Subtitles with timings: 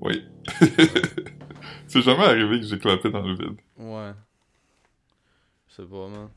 [0.00, 0.24] Oui.
[1.86, 3.56] C'est jamais arrivé que j'ai clapé dans le vide.
[3.78, 4.12] Ouais.
[5.68, 6.28] Je sais pas, man.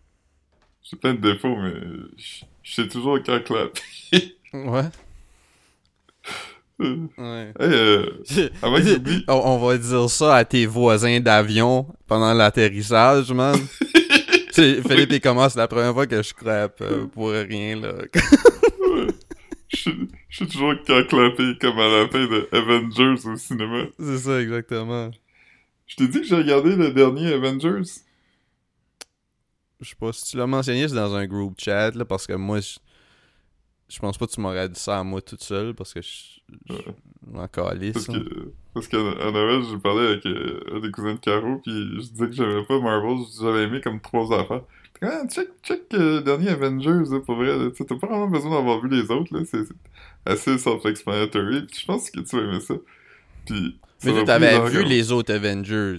[0.83, 1.73] J'ai plein de défauts, mais
[2.17, 3.81] je sais toujours quand clapper.
[4.53, 4.85] Ouais.
[6.79, 7.53] Ouais.
[7.59, 8.05] hey, euh,
[8.61, 9.23] avant que j'oublie...
[9.27, 13.57] on, on va dire ça à tes voisins d'avion pendant l'atterrissage, man.
[14.53, 17.93] Philippe, il commence c'est la première fois que je crappe euh, pour rien, là.
[19.75, 19.89] Je
[20.29, 23.85] je sais toujours clapper, comme à la fin de Avengers au cinéma.
[23.99, 25.11] C'est ça, exactement.
[25.87, 27.83] Je t'ai dit que j'ai regardé le dernier Avengers.
[29.81, 32.33] Je sais pas si tu l'as mentionné, c'est dans un group chat, là, parce que
[32.33, 32.77] moi, je,
[33.89, 36.39] je pense pas que tu m'aurais dit ça à moi toute seule, parce que je,
[36.69, 36.85] je, Ouais.
[37.27, 37.93] m'en calisse.
[37.93, 38.19] Parce hein.
[38.23, 42.09] que, parce qu'à Noël, j'ai parlé avec euh, un des cousins de Caro, puis je
[42.11, 44.61] disais que j'aimais pas Marvel, j'avais aimé comme trois affaires.
[45.01, 47.71] Ah, check, check euh, le dernier Avengers, là, pour vrai.
[47.73, 49.63] Tu t'as pas vraiment besoin d'avoir vu les autres, là, c'est
[50.25, 52.75] assez self-explanatory, puis je pense que tu vas aimer ça.
[53.45, 55.97] Puis, ça Mais m'a tu t'avais vu comme- les autres Avengers.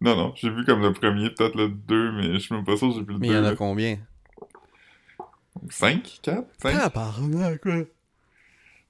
[0.00, 2.76] Non, non, j'ai vu comme le premier, peut-être le deux, mais je suis même pas
[2.76, 3.56] sûr que j'ai vu le Mais il y en a là.
[3.56, 3.98] combien?
[5.70, 6.18] Cinq?
[6.22, 6.48] Quatre?
[6.62, 6.72] Cinq?
[6.78, 7.82] Tabarnak, quoi.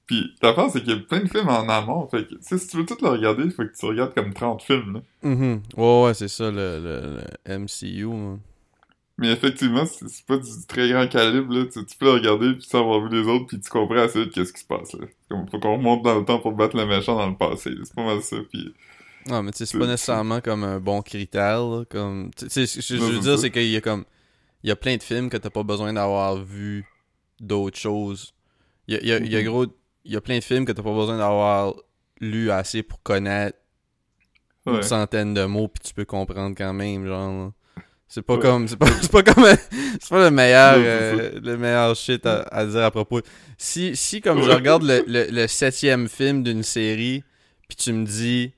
[0.06, 2.58] Puis l'affaire, c'est qu'il y a plein de films en amont, fait que, tu sais,
[2.58, 5.00] si tu veux tout le regarder, il faut que tu regardes comme 30 films, là.
[5.30, 5.62] Mhm.
[5.76, 8.38] Ouais, ouais, c'est ça, le, le, le MCU, man.
[9.16, 11.64] Mais effectivement, c'est pas du très grand calibre, là.
[11.66, 14.24] Tu, tu peux le regarder, puis sans avoir vu les autres, puis tu comprends assez
[14.24, 15.06] vite qu'est-ce qui se passe, là.
[15.28, 17.70] Comme, faut qu'on remonte dans le temps pour battre le méchant dans le passé.
[17.84, 18.74] C'est pas mal ça, puis...
[19.28, 22.30] Non, mais tu sais, c'est pas nécessairement comme un bon critère, là, comme...
[22.36, 24.04] Tu sais, ce que je veux dire, c'est qu'il y a comme...
[24.64, 26.84] Il y a plein de films que t'as pas besoin d'avoir vu
[27.40, 28.34] d'autres choses.
[28.88, 29.46] Il y a, il y a- il y a Mhm.
[29.46, 29.66] gros...
[30.04, 31.74] Il y a plein de films que t'as pas besoin d'avoir
[32.20, 33.58] lu assez pour connaître
[34.66, 34.76] Ouais.
[34.76, 37.52] une centaine de mots, puis tu peux comprendre quand même, genre...
[38.08, 38.40] C'est pas Ouais.
[38.40, 38.68] comme...
[38.68, 39.44] C'est pas, pas comme...
[40.00, 40.74] C'est pas le meilleur...
[40.78, 43.20] Euh, le meilleur shit à, à dire à propos.
[43.58, 47.24] Si, si comme je regarde le, le, le septième film d'une série,
[47.68, 48.52] puis tu me dis...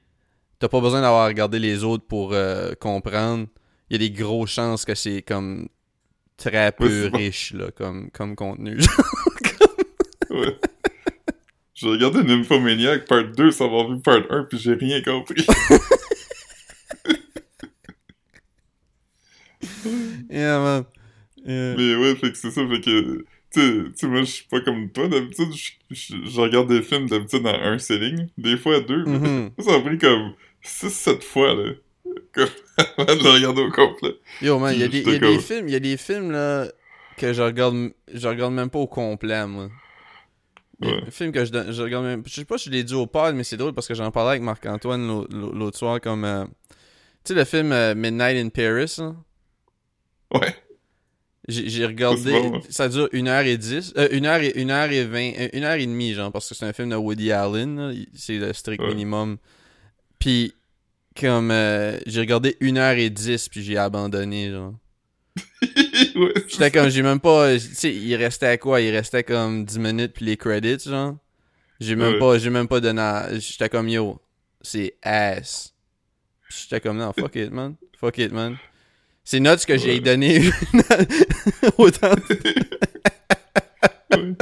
[0.59, 3.47] T'as pas besoin d'avoir regardé les autres pour euh, comprendre.
[3.91, 5.69] Il y a des grosses chances que c'est comme
[6.39, 7.19] très peu bon.
[7.19, 8.79] riche là, comme, comme contenu.
[10.29, 10.57] Ouais.
[11.75, 15.47] J'ai regardé Nymphomaniac Part 2 sans avoir vu Part 1, puis j'ai rien compris.
[20.31, 20.85] man.
[21.45, 21.75] Yeah.
[21.77, 23.25] Mais ouais, fait que c'est ça, fait que...
[23.53, 25.49] Tu sais- moi, je suis pas comme toi, d'habitude,
[25.91, 29.51] je, regarde des films d'habitude en un sitting, des fois deux, Mhm.
[29.59, 30.33] ça, ça a pris comme
[30.65, 31.73] 6-7 fois, là,
[32.35, 32.49] comme,
[32.99, 34.17] avant de le regarder au complet.
[34.43, 36.67] Yo, man, il y a, des, y a films, il y a des films là
[37.17, 39.71] que je regarde, je regarde même pas au complet, moi.
[40.83, 41.05] Ouais.
[41.11, 42.23] Films que je, je regarde même.
[42.27, 44.11] Je sais pas si je l'ai dit au pod, mais c'est drôle parce que j'en
[44.11, 46.25] parlais avec Marc-Antoine l'au- l'au- l'autre soir comme.
[46.27, 46.45] euh,
[47.25, 49.15] Tu sais, le film euh, Midnight in Paris, là?
[50.35, 50.55] Ouais.
[51.49, 55.87] J'ai regardé, bon, ça dure 1h10, euh, 1h et, 1h et 20, euh, 1h et
[55.87, 58.89] demie, genre, parce que c'est un film de Woody Allen, c'est le strict Ouais.
[58.89, 59.37] minimum.
[60.19, 60.55] Puis,
[61.19, 64.75] comme, euh, j'ai regardé 1h10, puis j'ai abandonné, genre.
[66.17, 68.81] ouais, J'étais comme, j'ai même pas, tu sais, il restait à quoi?
[68.81, 71.17] Il restait comme 10 minutes, puis les credits, genre.
[71.79, 74.19] J'ai même pas, j'ai même pas donné J'étais comme, yo,
[74.63, 75.73] c'est ass.
[76.49, 77.77] J'étais comme, non, fuck it, man.
[78.01, 78.57] Fuck it, man.
[79.29, 80.41] C'est nuts que j'ai donné
[81.79, 82.13] autant
[84.13, 84.35] ouais.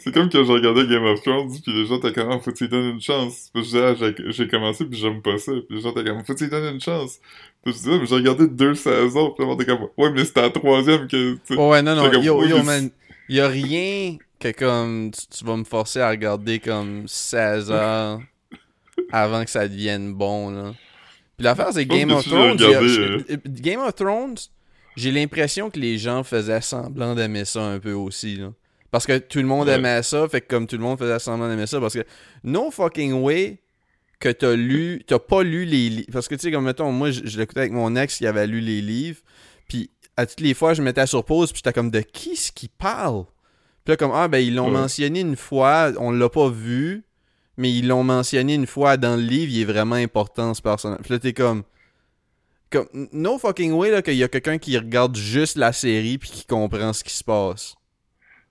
[0.00, 2.52] C'est comme quand je regardais Game of Thrones, puis les gens étaient comme, Ah, faut
[2.52, 3.50] que tu donnes une chance?
[3.52, 5.50] Puis je disais, ah, j'ai- commencé, puis j'aime pas ça.
[5.52, 7.18] Puis les gens étaient comme, faut que tu donnes une chance?
[7.64, 10.10] Puis je disais, Ah, mais j'ai regardé deux saisons, puis le monde était comme, ouais,
[10.12, 11.56] mais c'était la troisième que, tu sais.
[11.56, 12.88] Ouais, non, non, comme, yo, yo, man,
[13.28, 18.20] y a rien que comme tu, tu vas me forcer à regarder comme 16 heures
[19.10, 20.72] avant que ça devienne bon, là.
[21.36, 24.36] Puis l'affaire, c'est pense Game of Thrones, euh, Game of Thrones,
[24.96, 28.52] j'ai l'impression que les gens faisaient semblant d'aimer ça un peu aussi, là.
[28.90, 29.74] Parce que tout le monde Ouais.
[29.74, 32.04] aimait ça, fait que comme tout le monde faisait semblant d'aimer ça, parce que
[32.44, 33.58] no fucking way
[34.20, 36.08] que t'as lu, t'as pas lu les livres.
[36.12, 38.46] Parce que tu sais, comme mettons, moi, je, je l'écoutais avec mon ex qui avait
[38.46, 39.20] lu les livres,
[39.68, 42.30] puis à toutes les fois, je me mettais sur pause, puis j'étais comme, de qui
[42.30, 43.24] est-ce qui parle?
[43.84, 44.72] Puis là, comme, ah, ben, ils l'ont Ouais.
[44.72, 47.04] mentionné une fois, on l'a pas vu,
[47.56, 51.00] mais ils l'ont mentionné une fois dans le livre, il est vraiment important, ce personnage.
[51.02, 51.62] Puis là, t'es comme,
[52.70, 56.30] comme, no fucking way, là, qu'il y a quelqu'un qui regarde juste la série, puis
[56.30, 57.74] qui comprend ce qui se passe.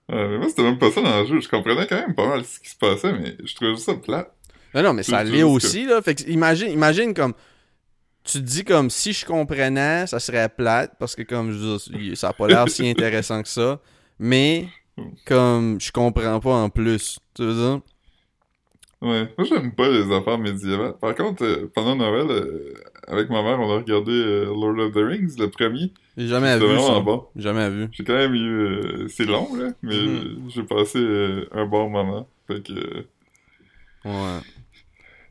[0.10, 1.40] Ouais, mais moi, c'était même pas ça dans le jeu.
[1.40, 3.96] Je comprenais quand même pas mal ce qui se passait, mais je trouvais juste ça
[3.96, 4.28] plat.
[4.74, 6.02] Non, non, mais ça l'est aussi, là.
[6.02, 7.34] Fait que imagine, imagine comme.
[8.24, 12.18] Tu te dis comme si je comprenais, ça serait plate, parce que comme je dire,
[12.18, 13.80] ça a pas l'air si intéressant que ça.
[14.18, 14.68] Mais
[15.26, 17.20] comme je comprends pas en plus.
[17.36, 17.82] Tu veux dire?
[19.02, 20.96] Ouais, moi j'aime pas les affaires médiévales.
[21.00, 22.74] Par contre, euh, pendant Noël, euh,
[23.08, 25.92] avec ma mère, on a regardé euh, Lord of the Rings, le premier.
[26.18, 27.00] J'ai jamais vu ça.
[27.02, 27.26] bon.
[27.36, 27.88] Jamais vu.
[27.92, 29.08] J'ai quand même eu...
[29.10, 30.50] c'est long, là, mais Mhm.
[30.50, 31.00] j'ai passé
[31.52, 32.28] un bon moment.
[32.48, 33.06] Fait que...
[34.06, 34.40] Ouais.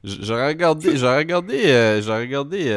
[0.05, 2.70] J'aurais regardé, j'aurais regardé, j'aurais regardé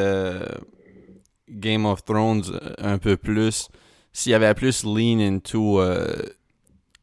[1.49, 2.43] Game of Thrones
[2.77, 3.67] un peu plus
[4.13, 6.07] s'il y avait plus lean into euh,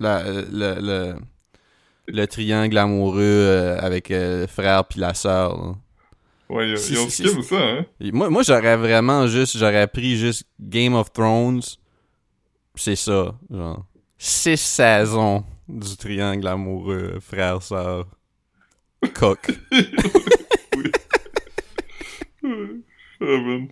[0.01, 1.15] la, le,
[2.07, 5.57] le, le triangle amoureux euh, avec euh, le frère puis la sœur.
[5.57, 5.73] là.
[6.51, 7.87] Ouais, ils, Si, ils ont si, ça, hein.
[8.01, 11.63] Et Moi, moi j'aurais vraiment juste, j'aurais pris juste Game of Thrones,
[12.75, 13.85] c'est ça, genre
[14.19, 18.07] six saisons du triangle amoureux frère sœur
[19.15, 19.39] coq.
[23.21, 23.69] Ah, man.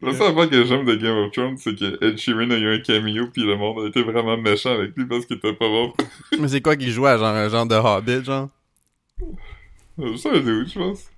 [0.00, 2.74] La seule affaire que j'aime de Game of Thrones, c'est que Ed Sheeran a eu
[2.74, 5.68] un cameo, puis le monde a été vraiment méchant avec lui parce qu'il était pas
[5.68, 5.92] bon.
[6.40, 8.48] Mais c'est quoi qu'il jouait, genre un genre de Hobbit, genre?
[9.98, 11.10] Je sais un dude, je pense.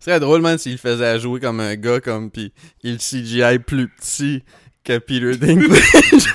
[0.00, 2.52] Ce serait drôle, man, s'il faisait jouer comme un gars, comme, pis
[2.82, 4.42] il CGI plus petit
[4.84, 6.34] que Peter Dinklage.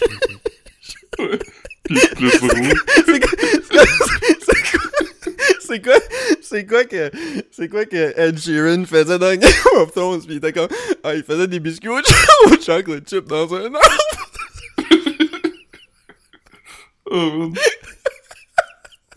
[1.83, 2.73] Puis plus roux.
[5.73, 5.99] C'est quoi,
[6.41, 7.11] c'est quoi, que,
[7.51, 10.67] c'est quoi que Ed Sheeran faisait dans Game of Thrones, pis il était comme,
[11.03, 11.97] ah, il faisait des biscuits au,
[12.45, 13.79] au chocolate chip dans un arbre.
[17.15, 17.51] Oh.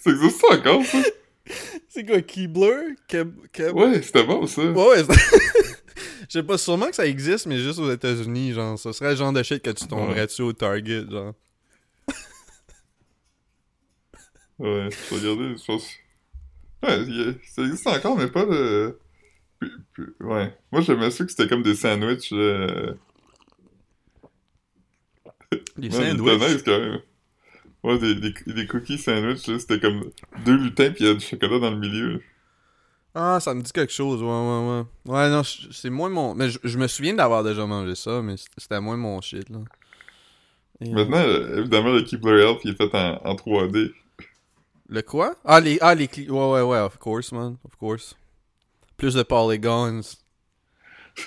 [0.01, 0.99] Ça existe encore, ça?
[1.89, 2.97] C'est quoi, Keebler?
[3.09, 3.75] Keb, Keb...
[3.75, 4.61] Ouais, c'était bon, ça.
[4.65, 5.03] Ouais,
[6.29, 9.17] Je sais pas, sûrement que ça existe, mais juste aux États-Unis, genre, ce serait le
[9.17, 11.33] genre de shit que tu tomberais dessus au Target, genre.
[14.59, 15.89] Ouais, je regarder, je pense.
[16.83, 18.99] Ouais, ça existe encore, mais pas le.
[19.59, 20.55] Puis- puis- Ouais.
[20.71, 22.33] Moi, j'aimais ça que c'était comme des sandwichs.
[22.33, 22.95] Euh...
[25.79, 26.39] Ouais, sandwichs?
[26.41, 27.01] C'était nice quand même.
[27.83, 30.11] Ouais, des, des, des cookies sandwich, là, c'était comme
[30.45, 32.21] deux lutins pis il y a du chocolat dans le milieu.
[33.15, 35.15] Ah, ça me dit quelque chose, ouais, ouais, ouais.
[35.15, 36.35] Ouais, non, c'est moins mon...
[36.35, 39.59] Mais je, me souviens d'avoir déjà mangé ça, mais c'était- moins mon shit, là.
[40.81, 43.93] Et, euh, Maintenant, euh, évidemment, le Keebler Elf, il est fait en, en 3D.
[44.89, 45.35] Le quoi?
[45.45, 45.79] Ah, les...
[45.81, 46.07] Ah, les...
[46.07, 48.17] cli- Ouais, ouais, ouais, of course, man, of course.
[48.97, 50.01] Plus de polygons,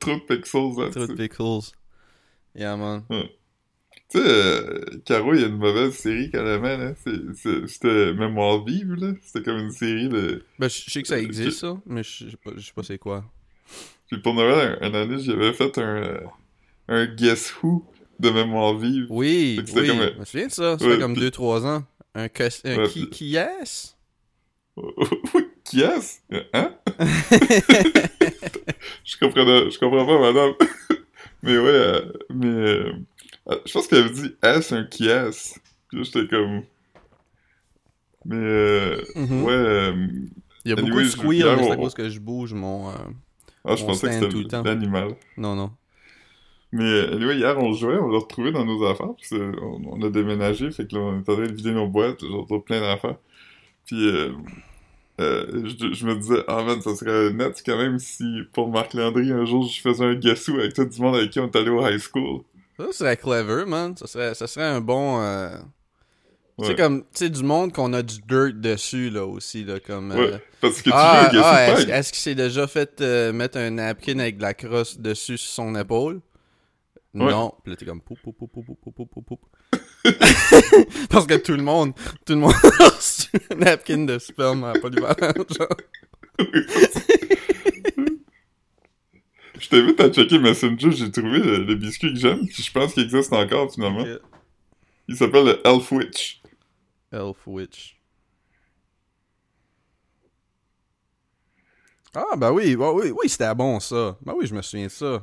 [0.00, 1.72] Trop de pixels trop de pickles.
[2.54, 3.04] Yeah, man.
[4.08, 6.94] Tu sais, euh, Caro, il y a une mauvaise série qu'elle aimait, là.
[7.66, 9.12] C'était Mémoire vive, là.
[9.22, 10.42] C'était comme une série de...
[10.58, 13.24] Ben, je sais que ça existe, ça, mais je sais pas, pas c'est quoi.
[14.10, 16.20] Puis pour Noël, un, un année, j'avais fait un, euh,
[16.88, 17.84] un Guess Who
[18.18, 19.06] de Mémoire vive.
[19.10, 21.64] Oui, c'était oui, comme un- je me souviens de ça, Ouais, fait comme puis- 2-3
[21.66, 21.84] ans.
[22.14, 23.96] Un, cos- un Ouais, qui, qui est
[25.64, 26.18] Qui est-ce?
[26.52, 26.74] Hein?
[29.04, 30.54] je comprenais, je comprends pas, madame.
[31.42, 32.46] mais ouais, euh, mais...
[32.46, 32.92] euh,
[33.50, 35.58] euh, je pense qu'elle avait dit «est-ce un qui est-ce?»
[35.88, 36.62] Puis j'étais comme...
[38.24, 39.42] Mais euh, Mhm.
[39.44, 39.52] ouais...
[39.52, 40.06] euh,
[40.64, 42.90] Il y a beaucoup de squeal, mais c'est à cause que je bouge mon...
[42.90, 42.94] euh,
[43.64, 45.16] ah, je pensais que c'était l'animal.
[45.36, 45.70] Non, non.
[46.72, 49.82] Mais euh, anyway, hier, on jouait, on l'a retrouvé dans nos affaires, parce que on,
[49.98, 52.46] on a déménagé, fait que là, on est en train de vider nos boîtes, genre,
[52.64, 53.16] plein d'affaires.
[53.86, 54.30] Puis, euh,
[55.20, 58.94] euh, je, je me disais, ah man, ça serait net quand même si, pour Marc
[58.94, 61.56] Landry, un jour, je faisais un guessou avec tout du monde avec qui on est
[61.56, 62.42] allé au high school.
[62.78, 63.96] Ça serait clever, man.
[63.96, 65.20] Ça serait, ça serait un bon...
[65.20, 65.50] euh,
[66.58, 66.76] Tu sais, Ouais.
[66.76, 70.12] comme, tu sais, du monde qu'on a du dirt dessus, là, aussi, là, comme...
[70.12, 73.32] euh, Ouais, parce que tu Ah, veux ah, est-ce, est-ce qu'il s'est déjà fait euh,
[73.32, 76.20] mettre un napkin avec de la crosse dessus sur son épaule?
[77.14, 77.30] Ouais.
[77.30, 77.54] Non.
[77.62, 78.00] Puis là, t'es comme...
[78.00, 79.40] Poup, poup, poup, poup, poup, poup, poup, poup.
[81.10, 81.92] Parce que tout le monde,
[82.24, 85.68] tout le monde a reçu un napkin de sperme à polyvalent, genre.
[89.58, 92.94] Je t'invite à checker Messenger, j'ai trouvé le, le biscuit que j'aime, puis je pense
[92.94, 94.06] qu'il existe encore finalement.
[95.08, 96.40] Il s'appelle le Elf Witch.
[97.12, 98.00] Elf Witch.
[102.14, 104.16] Ah, bah oui, bah oui, oui, c'était bon, ça.
[104.22, 105.22] Bah oui, je me souviens de ça.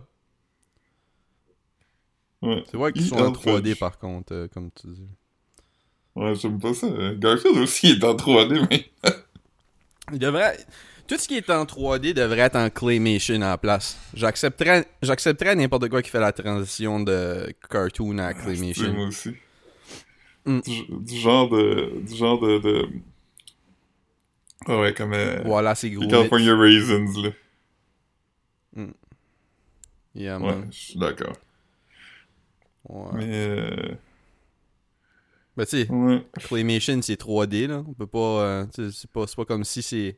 [2.42, 2.64] Ouais.
[2.70, 3.80] C'est vrai qu'ils Il sont en Elf 3D, Witch.
[3.80, 5.08] par contre, euh, comme tu dis.
[6.16, 6.88] Ouais, j'aime pas ça.
[7.16, 8.90] Garfield aussi est en 3D, mais...
[10.14, 10.58] Il devrait...
[11.08, 13.98] Tout ce qui est en 3D devrait être en claymation à la place.
[14.14, 18.94] J'accepterais j'accepterais n'importe quoi qui fait la transition de cartoon à C'est claymation.
[18.94, 19.32] moi aussi.
[20.46, 20.60] Mm.
[20.62, 22.02] Du, du genre de...
[22.02, 22.60] Du genre de...
[22.60, 22.90] de...
[24.68, 25.14] Ah ouais, comme...
[25.14, 26.04] Euh, Voilà, c'est gros.
[26.04, 27.30] les California Raisins, là.
[30.16, 31.34] Yeah, Ouais, je suis d'accord.
[32.90, 33.10] Ouais.
[33.14, 33.26] Mais...
[33.32, 33.96] Euh...
[35.56, 36.24] Ben, tu sais, Ouais.
[36.40, 37.84] Claymation, c'est 3D, là.
[37.88, 38.20] On peut pas...
[38.20, 40.18] euh, c'est pas, c'est pas comme si c'est...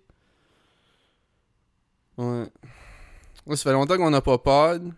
[2.17, 2.45] Ouais.
[3.45, 4.91] Ouais, ça fait longtemps qu'on n'a pas pod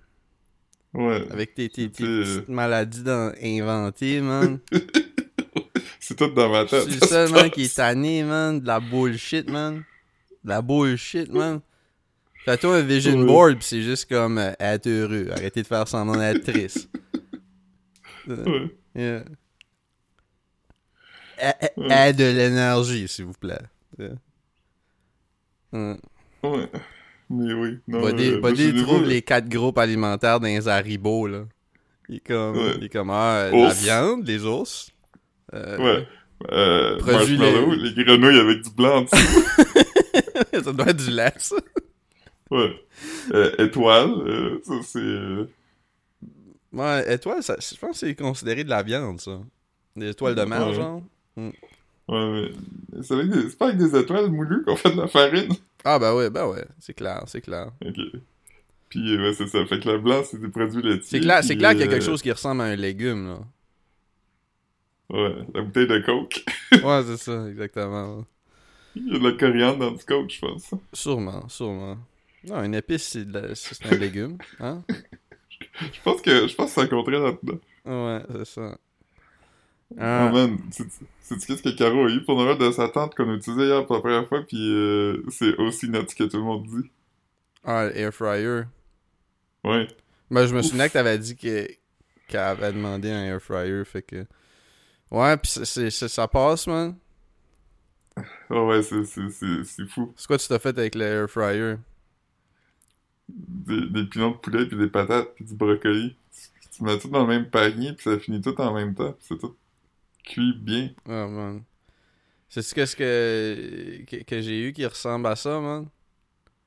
[0.94, 1.26] Ouais.
[1.32, 4.60] avec tes, tes, tes C'est- petites maladies dans- inventées, man.
[6.00, 6.88] C'est tout dans ma tête.
[6.88, 8.60] le ça man, qui est tanné, man.
[8.60, 9.84] De la bullshit, man.
[10.44, 11.62] De la bullshit, man.
[12.44, 15.30] Fais-toi un vision board, pis c'est juste comme euh, être heureux.
[15.32, 16.90] Arrêtez de faire semblant d'être triste.
[18.30, 18.70] Euh, Ouais.
[18.96, 19.24] yeah.
[21.90, 23.62] Aie de l'énergie, s'il vous plaît.
[23.98, 24.12] C'est-
[25.74, 25.98] Hum.
[26.44, 26.70] Ouais.
[27.30, 27.80] Mais oui.
[27.88, 31.46] Non, Buddy, euh, il trouve euh, les quatre groupes alimentaires dans les haribots, là.
[32.10, 32.74] Il est comme, Ouais.
[32.78, 34.92] il est comme ah, la viande, les ours.
[35.54, 36.08] Euh, Ouais.
[36.52, 39.16] Euh, marshmallow, les grenouilles avec du blanc en dessous.
[40.64, 41.56] ça doit être du lait, ça.
[42.50, 42.84] ouais.
[43.34, 45.48] Euh, étoile, euh, ça c'est...
[46.74, 49.40] Ouais, étoile, ça, je pense que c'est considéré de la viande, ça.
[49.96, 50.74] Des étoiles de mer, Ouais.
[50.74, 51.02] genre?
[51.38, 52.52] Ouais,
[52.94, 55.54] mais c'est des- pas avec des étoiles moulues qu'on fait de la farine.
[55.84, 57.72] Ah, bah ouais, bah ouais, c'est clair, c'est clair.
[57.86, 57.98] Ok.
[58.90, 59.66] Puis, euh, ouais, c'est ça.
[59.66, 61.02] Fait que le blanc, c'est des produits laitiers.
[61.08, 63.28] C'est clair, c'est clair qu'il y a quelque euh, chose qui ressemble à un légume,
[63.28, 63.40] là.
[65.10, 66.46] Ouais, la bouteille de coke.
[66.84, 68.26] Ouais, c'est ça, exactement.
[68.96, 70.72] Il y a de la coriandre dans du coke, je pense.
[70.94, 71.98] Sûrement, sûrement.
[72.48, 74.84] Non, une épice, c'est la- c'est un légume, hein?
[75.94, 77.60] Je pense que je pense que ça compterait là-dedans.
[77.86, 78.78] Ouais, c'est ça.
[79.94, 80.90] Oh Ah, man, sais-tu
[81.22, 83.86] sais-tu qu'est-ce que Caro a eu pour Noël de sa tante qu'on a utilisé hier
[83.86, 86.90] pour la première fois, puis euh, c'est aussi notre que tout le monde dit.
[87.66, 88.64] ah, air fryer.
[89.64, 89.88] Ouais.
[90.30, 90.66] Ben, je me Ouf.
[90.66, 91.68] souvenais que t'avais dit que-
[92.28, 94.26] qu'elle avait demandé un air fryer, fait que...
[95.12, 96.96] Ouais, pis c'est- c'est- c'est- ça passe, man.
[98.50, 100.14] Oh ouais, c'est- c'est c'est- c'est fou.
[100.16, 101.76] C'est quoi tu t'as fait avec le air fryer?
[103.34, 106.16] Des, des pilons de poulet, puis des patates, puis du brocoli.
[106.76, 109.26] Tu, mets tout dans le même panier, puis ça finit tout en même temps, puis
[109.28, 109.56] c'est tout
[110.24, 110.90] cuit bien.
[111.08, 111.64] Oh, man.
[112.50, 115.88] C'est-tu qu'est-ce que, que, que j'ai eu qui ressemble à ça, man?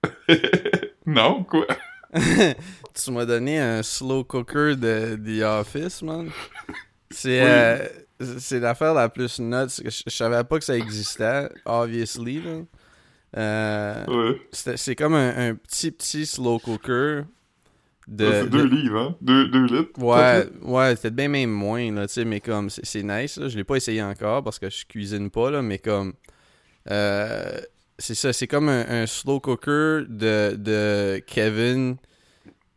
[1.06, 1.66] non, quoi?
[2.94, 6.30] tu m'as donné un slow cooker de The Office, man.
[7.10, 7.48] C'est Oui.
[7.48, 7.88] euh,
[8.38, 9.80] c'est l'affaire la plus nuts.
[9.84, 12.62] Je, je savais pas que ça existait, obviously, là.
[13.36, 14.40] Euh, Ouais.
[14.52, 17.22] c'est comme un, un petit, petit slow cooker
[18.06, 18.30] de...
[18.30, 19.16] C'est deux de- livres, hein?
[19.20, 19.98] Deux, deux litres.
[19.98, 23.48] Ouais, ouais, c'était bien même moins, là, tu sais, mais comme, c'est nice, là.
[23.48, 26.12] Je l'ai pas essayé encore parce que je cuisine pas, là, mais comme,
[26.90, 27.58] euh,
[27.98, 31.96] c'est ça, c'est comme un, un slow cooker de, de Kevin,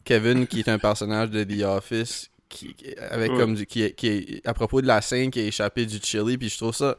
[0.05, 2.73] Kevin qui est un personnage de The Office, qui,
[3.11, 3.37] avec Ouais.
[3.37, 5.99] comme du, qui, est- qui est, à propos de la scène qui a échappé du
[6.01, 6.97] chili, puis je trouve ça,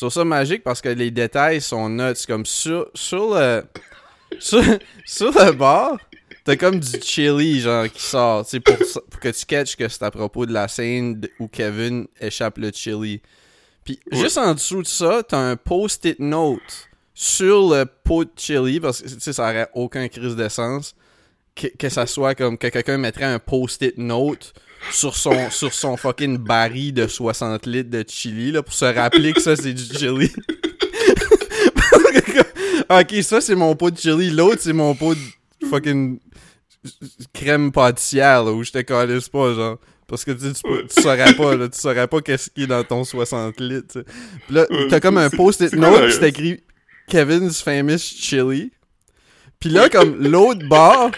[0.00, 3.62] je trouve ça magique parce que les détails sont nuts, comme sur, sur le,
[4.38, 4.62] sur,
[5.04, 5.98] sur le bord,
[6.42, 8.76] T'as comme du chili, genre, qui sort, tu sais, pour,
[9.10, 12.70] pour que tu catches que c'est à propos de la scène où Kevin échappe le
[12.72, 13.20] chili.
[13.84, 18.80] Puis, juste en dessous de ça, t'as un post-it note sur le pot de chili,
[18.80, 20.94] parce que, tu sais, ça aurait aucun crise d'essence,
[21.54, 24.54] que, que ça soit comme que quelqu'un mettrait un post-it note
[24.92, 29.32] sur son, sur son fucking baril de 60 litres de chili, là, pour se rappeler
[29.32, 30.30] que ça, c'est du chili.
[32.88, 36.18] ok, ça, c'est mon pot de chili, l'autre, c'est mon pot de fucking
[37.32, 40.86] crème pâtissière là, où je te calisse pas genre parce que tu, sais, tu, peux-
[40.86, 43.98] tu saurais pas là, tu saurais pas qu'est-ce qui est dans ton 60 litres tu
[44.00, 44.04] sais.
[44.46, 46.60] Puis là t'as comme un post-it note la- pis c'est écrit
[47.06, 48.72] Kevin's famous chili
[49.58, 51.10] puis là comme l'autre bar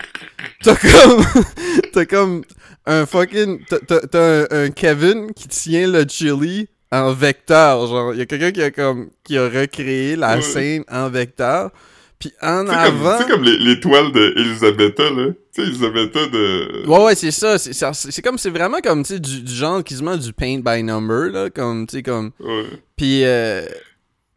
[0.64, 1.24] t'as comme
[1.92, 2.42] t'as comme
[2.86, 8.22] un fucking t'as- un, un Kevin qui tient le chili en vecteur genre il y
[8.22, 10.42] a quelqu'un qui a comme qui a recréé la Ouais.
[10.42, 11.70] scène en vecteur
[12.18, 15.30] puis en avant c'est comme les, les toiles de Elisabetta, là.
[15.54, 16.86] Tu sais, Elisabetta de...
[16.86, 17.58] Ouais, ouais, c'est ça.
[17.58, 21.30] C'est, comme, c'est vraiment comme, tu sais, du, du genre quasiment du paint by number,
[21.32, 21.50] là.
[21.50, 22.30] Comme, tu sais, comme.
[22.38, 22.64] Ouais.
[22.96, 23.66] Puis, euh,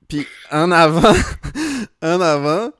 [0.08, 1.14] puis en avant,
[2.02, 2.72] en avant,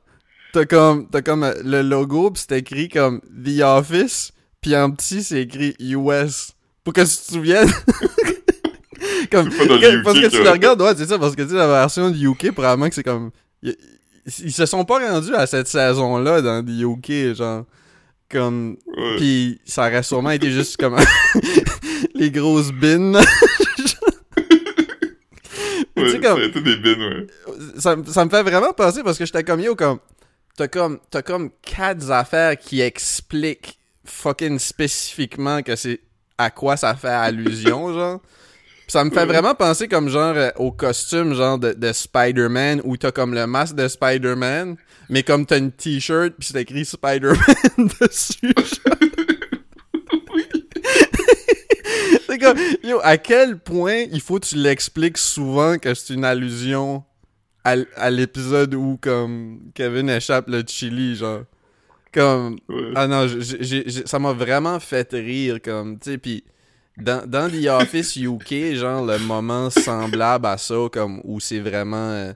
[0.54, 4.32] t'as comme, t'as comme euh, le logo, pis c'est écrit comme The Office,
[4.66, 6.54] puis en petit, c'est écrit US.
[6.84, 7.70] Pour que tu te souviennes.
[9.32, 11.20] comme, C'est pas dans le que- UK parce que tu le regardes, ouais, c'est ça,
[11.20, 13.30] parce que tu sais, la version du UK, probablement que c'est comme.
[13.62, 13.76] Ils,
[14.26, 17.66] ils se sont pas rendus à cette saison-là dans le UK, genre.
[18.28, 18.78] Comme.
[18.98, 19.18] Ouais.
[19.18, 20.98] Pis ça aurait sûrement été juste comme
[22.16, 23.20] les grosses bines.
[25.98, 27.28] Ouais, sais, comme- Ça des ouais.
[27.78, 30.00] ça, ça me fait vraiment penser parce que j'étais comme yo comme
[30.58, 36.02] t'as comme t'as comme quatre affaires qui expliquent fucking spécifiquement que c'est
[36.38, 38.22] à quoi ça fait allusion genre
[38.88, 42.98] ça me fait vraiment penser comme genre euh, au costume genre de, de Spider-Man où
[42.98, 44.76] t'as comme le masque de Spider-Man
[45.10, 48.54] mais comme t'as une t-shirt puis c'est écrit Spider-Man dessus.
[52.28, 56.26] C'est comme, yo, à quel point il faut que tu l'expliques souvent que c'est une
[56.26, 57.04] allusion
[57.64, 61.44] à l'épisode où, comme, Kevin échappe le chili, genre.
[62.16, 62.94] Comme, Ouais.
[62.96, 63.28] ah non,
[64.06, 66.44] ça m'a vraiment fait rire, comme, tu sais, pis
[66.98, 72.12] dans, dans The Office UK, genre, le moment semblable à ça, comme, où c'est vraiment,
[72.12, 72.34] euh,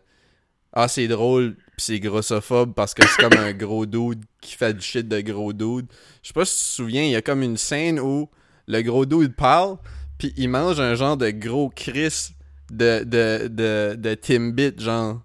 [0.74, 4.74] ah, c'est drôle, pis c'est grossophobe parce que c'est comme un gros dude qui fait
[4.74, 5.88] du shit de gros dude.
[6.22, 8.30] Je sais pas si tu te souviens, il y a comme une scène où
[8.68, 9.78] le gros dude parle,
[10.18, 12.32] puis il mange un genre de gros Chris
[12.70, 15.22] de, de, de, de Timbit, genre.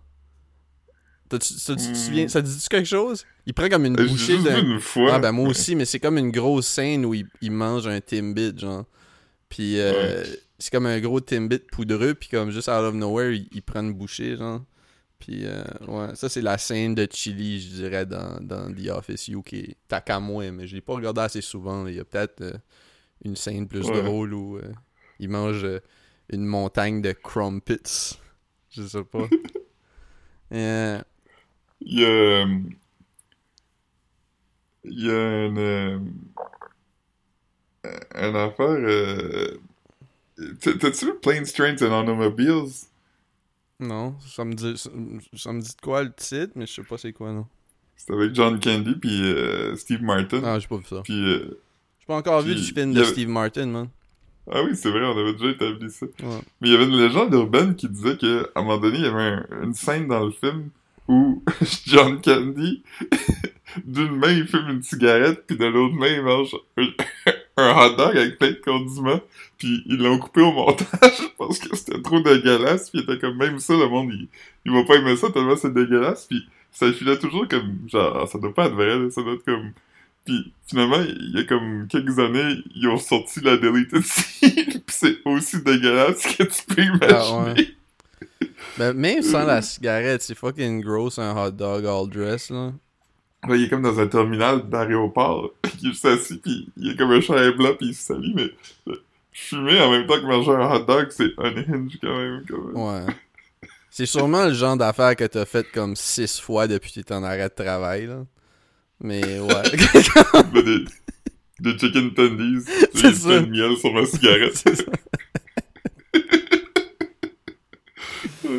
[1.39, 1.95] Tu te Hmm.
[1.95, 3.25] souviens, ça te dit quelque chose?
[3.47, 4.51] Il prend comme une J'ai bouchée de.
[4.75, 5.15] une fois.
[5.15, 8.01] Ah ben moi aussi, mais c'est comme une grosse scène où il, il mange un
[8.01, 8.85] Timbit, genre.
[9.49, 10.25] Puis euh,
[10.59, 13.81] c'est comme un gros Timbit poudreux, puis comme juste out of nowhere, il, il prend
[13.81, 14.63] une bouchée, genre.
[15.19, 19.29] Puis euh, ouais, ça c'est la scène de Chili, je dirais, dans, dans The Office
[19.29, 19.77] UK.
[19.89, 21.87] T'as qu'à moi, mais je l'ai pas regardé assez souvent.
[21.87, 22.53] Il y a peut-être euh,
[23.25, 24.03] une scène plus Ouais.
[24.03, 24.63] drôle où euh,
[25.21, 25.81] il mange euh,
[26.31, 27.79] une montagne de crumpets.
[28.71, 29.29] Je sais pas.
[30.53, 31.01] Euh,
[31.81, 32.47] Il y a.
[34.85, 35.59] Il y a une.
[35.59, 35.99] euh,
[38.15, 38.67] Une affaire.
[38.69, 39.59] euh,
[40.61, 42.87] t'as- T'as-tu vu Planes, Trains and Automobiles?
[43.81, 44.89] non, ça me dit ça,
[45.37, 47.47] ça me dit de quoi le titre, mais je sais pas c'est quoi non.
[47.97, 50.41] C'est avec John Candy puis euh, Steve Martin.
[50.45, 51.03] Ah, j'ai pas vu ça.
[51.05, 51.13] Puis.
[51.15, 51.61] euh,
[52.01, 53.89] J'ai pas encore vu du film de avait- Steve Martin, man.
[54.51, 56.05] Ah oui, c'est vrai, on avait déjà établi ça.
[56.07, 56.41] Ouais.
[56.61, 59.09] Mais il y avait une légende urbaine qui disait qu'à un moment donné, il y
[59.09, 60.69] avait un- une scène dans le film
[61.09, 61.43] où
[61.87, 62.83] John Candy,
[63.85, 66.87] d'une main, il fume une cigarette, puis de l'autre main, il mange un,
[67.57, 69.21] hot dog avec plein de condiments,
[69.59, 73.37] puis ils l'ont coupé au montage parce que c'était trop dégueulasse, puis il était comme,
[73.37, 74.29] même ça, le monde, il,
[74.65, 78.39] il va pas aimer ça tellement c'est dégueulasse, puis ça filait toujours comme, genre, ça
[78.39, 79.73] doit pas être vrai, ça doit être comme...
[80.25, 84.83] Puis finalement, il y a comme quelques années, ils ont sorti la deleted scene, pis
[84.89, 87.11] c'est aussi dégueulasse que tu peux imaginer.
[87.11, 87.75] Ah, ouais.
[88.79, 92.73] Ben, même sans la cigarette, c'est fucking gross un hot dog all dress, là.
[93.47, 95.51] Là, il est comme dans un terminal d'aéroport,
[95.83, 98.33] il est juste assis, pis il est comme un chalet blanc, pis il se salit,
[98.35, 98.51] mais
[99.33, 102.45] fumer en même temps que manger un hot dog, c'est unhinged quand même.
[102.49, 102.77] Quand même.
[103.07, 103.15] Ouais.
[103.91, 107.23] C'est sûrement le genre d'affaire que t'as fait comme six fois depuis que t'es en
[107.23, 108.25] arrêt de travail, là.
[109.01, 109.63] Mais ouais.
[110.53, 110.85] Mais des,
[111.61, 112.65] des chicken tendies,
[112.95, 114.57] C'est de miel sur ma cigarette.
[114.57, 114.85] C'est ça.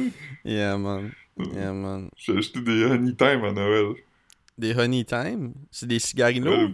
[0.45, 1.11] yeah, man.
[1.37, 2.09] Yeah, man.
[2.15, 3.95] J'ai acheté des Honey Time à Noël.
[4.57, 5.53] Des Honey Time?
[5.71, 6.71] C'est des cigarillos?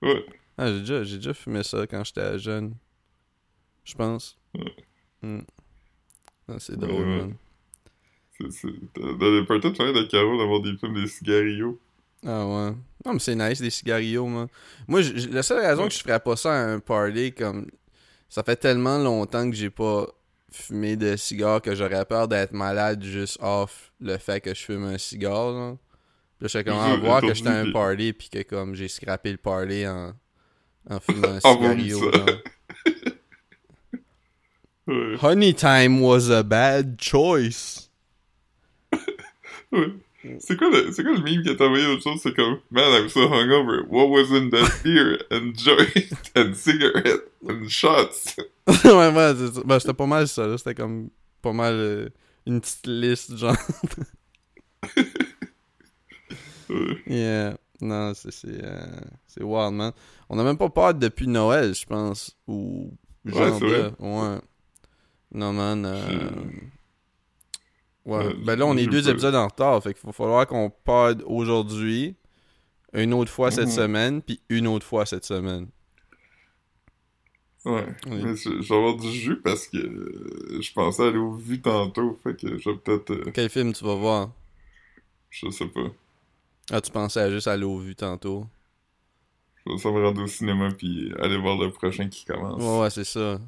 [0.00, 0.24] Ouais.
[0.56, 2.74] Ah, j'ai déjà, j'ai déjà fumé ça quand j'étais jeune.
[3.84, 4.38] Je pense.
[4.54, 4.74] Ouais.
[5.22, 5.40] Hmm.
[6.48, 7.18] Ah, c'est drôle, ouais.
[7.18, 7.34] man.
[8.50, 8.68] C'est.
[8.94, 11.78] Dans les parties de famille de Caro d'avoir des films des cigarillos.
[12.24, 12.74] Ah ouais.
[13.04, 14.48] Non, mais c'est nice, des cigarillos, man.
[14.86, 17.66] Moi, la seule raison que je ferais pas ça à un party, comme...
[18.28, 20.06] Ça fait tellement longtemps que j'ai pas
[20.50, 24.84] fumé de cigare que j'aurais peur d'être malade juste off le fait que je fume
[24.84, 25.76] un cigare, là.
[26.38, 28.74] Puis Là, j'étais comme à J'ai voir que j'étais à un party puis que comme
[28.74, 30.12] j'ai scrappé le party en,
[30.88, 31.40] en fumant un.
[34.88, 35.16] Ouais.
[35.20, 37.90] Honey time was a bad choice.
[39.70, 39.92] Ouais.
[40.40, 42.20] C'est quoi le, c'est quoi le meme qui t'a envoyé l'autre chose?
[42.22, 43.86] C'est comme, man, I'm so hungover.
[43.86, 45.18] What was in that beer?
[45.30, 48.34] And joint, and cigarette, and shots?
[48.84, 49.60] ouais, ouais, c'est ça.
[49.64, 50.58] Ben, c'était pas mal ça, là.
[50.58, 51.10] C'était comme
[51.42, 52.08] pas mal euh,
[52.46, 53.56] une petite liste, genre.
[56.70, 57.02] Ouais.
[57.06, 57.56] Yeah.
[57.80, 59.92] Non, c'est c'est euh, c'est wild, man.
[60.28, 62.36] On a même pas peur depuis Noël, je pense.
[62.46, 62.92] Ou
[63.24, 63.92] Ouais, genre c'est de- vrai.
[64.00, 64.38] Ouais.
[65.32, 65.86] Non, man.
[65.86, 66.28] euh,
[68.04, 68.26] Ouais.
[68.26, 69.82] Ouais, ben là, on est deux pas- épisodes en retard.
[69.82, 72.16] Fait qu'il va falloir qu'on pod aujourd'hui,
[72.94, 73.72] une autre fois cette Mhm.
[73.72, 75.68] semaine, puis une autre fois cette semaine.
[77.64, 77.86] Ouais.
[78.06, 78.22] Oui.
[78.22, 82.18] Mais je, vais avoir du jus parce que euh, je pensais aller au vu tantôt.
[82.22, 84.30] Fait que je vais peut-être, euh, Quel film tu vas voir?
[85.30, 85.90] je sais pas.
[86.70, 88.46] Ah, tu pensais à juste aller au vu tantôt.
[89.66, 92.62] Je vais ça me rendre au cinéma puis aller voir le prochain qui commence.
[92.62, 93.40] Ouais, ouais, c'est ça.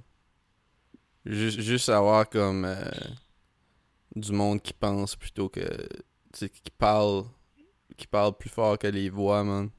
[1.25, 2.91] Juste, juste avoir comme euh,
[4.17, 5.61] du monde qui pense plutôt que.
[5.61, 7.25] Tu sais, qui parle.
[7.97, 9.71] Qui parle plus fort que les voix, man.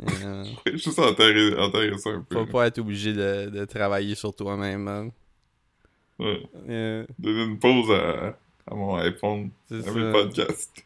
[0.00, 2.34] Euh, Juste enterrer, enterrer ça un peu.
[2.36, 5.10] faut pas être obligé de, de travailler sur toi-même, man.
[6.18, 6.42] Ouais.
[6.68, 8.38] Euh, Donner une pause à,
[8.70, 10.12] à mon iPhone, à mes ça.
[10.12, 10.84] podcasts.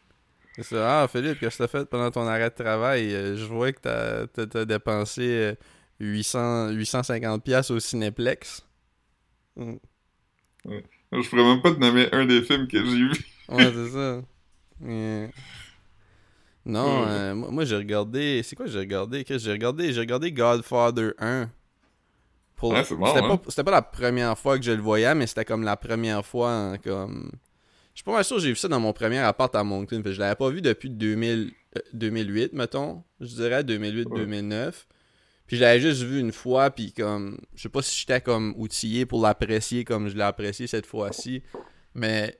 [0.55, 1.03] C'est ça.
[1.03, 3.13] Ah, Philippe, qu'est-ce que t'as fait pendant ton arrêt de travail?
[3.13, 5.55] Euh, Je vois que t'as dépensé euh,
[5.99, 8.65] 800, 850$ piastres au Cinéplex.
[9.55, 9.75] Mm.
[11.13, 13.11] Je pourrais même pas te nommer un des films que j'ai vu.
[13.49, 14.21] Ouais, c'est ça.
[14.83, 15.29] Yeah.
[16.67, 18.41] Non, euh, moi, moi, j'ai regardé.
[18.43, 21.49] C'est quoi j'ai regardé Qu'est-ce que j'ai regardé J'ai regardé Godfather 1.
[22.57, 22.71] Pour...
[22.71, 23.37] Ouais, c'est bon, c'était, hein?
[23.37, 26.25] pas, c'était pas la première fois que je le voyais, mais c'était comme la première
[26.25, 26.51] fois.
[26.51, 27.31] hein, comme...
[27.93, 30.01] Je suis pas mal sûr que j'ai vu ça dans mon premier appart à Moncton.
[30.05, 33.03] je l'avais pas vu depuis 2000, euh, 2008, mettons.
[33.21, 34.73] Je dirais 2008-2009.
[35.47, 37.39] Puis je l'avais juste vu une fois, puis comme...
[37.55, 41.41] Je sais pas si j'étais comme outillé pour l'apprécier comme je l'ai apprécié cette fois-ci.
[41.93, 42.39] Mais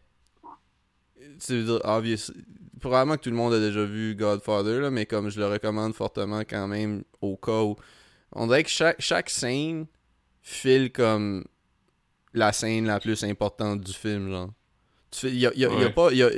[1.45, 2.31] tu veux dire, obvious-
[2.79, 5.93] probablement que tout le monde a déjà vu Godfather, là, mais comme je le recommande
[5.93, 7.75] fortement quand même au cas où.
[8.33, 9.85] On dirait que chaque, chaque scène
[10.41, 11.45] file comme
[12.33, 14.49] la scène la plus importante du film, genre.
[15.13, 15.89] Fais, y a, y a- y a Ouais.
[15.91, 16.29] pas, y a,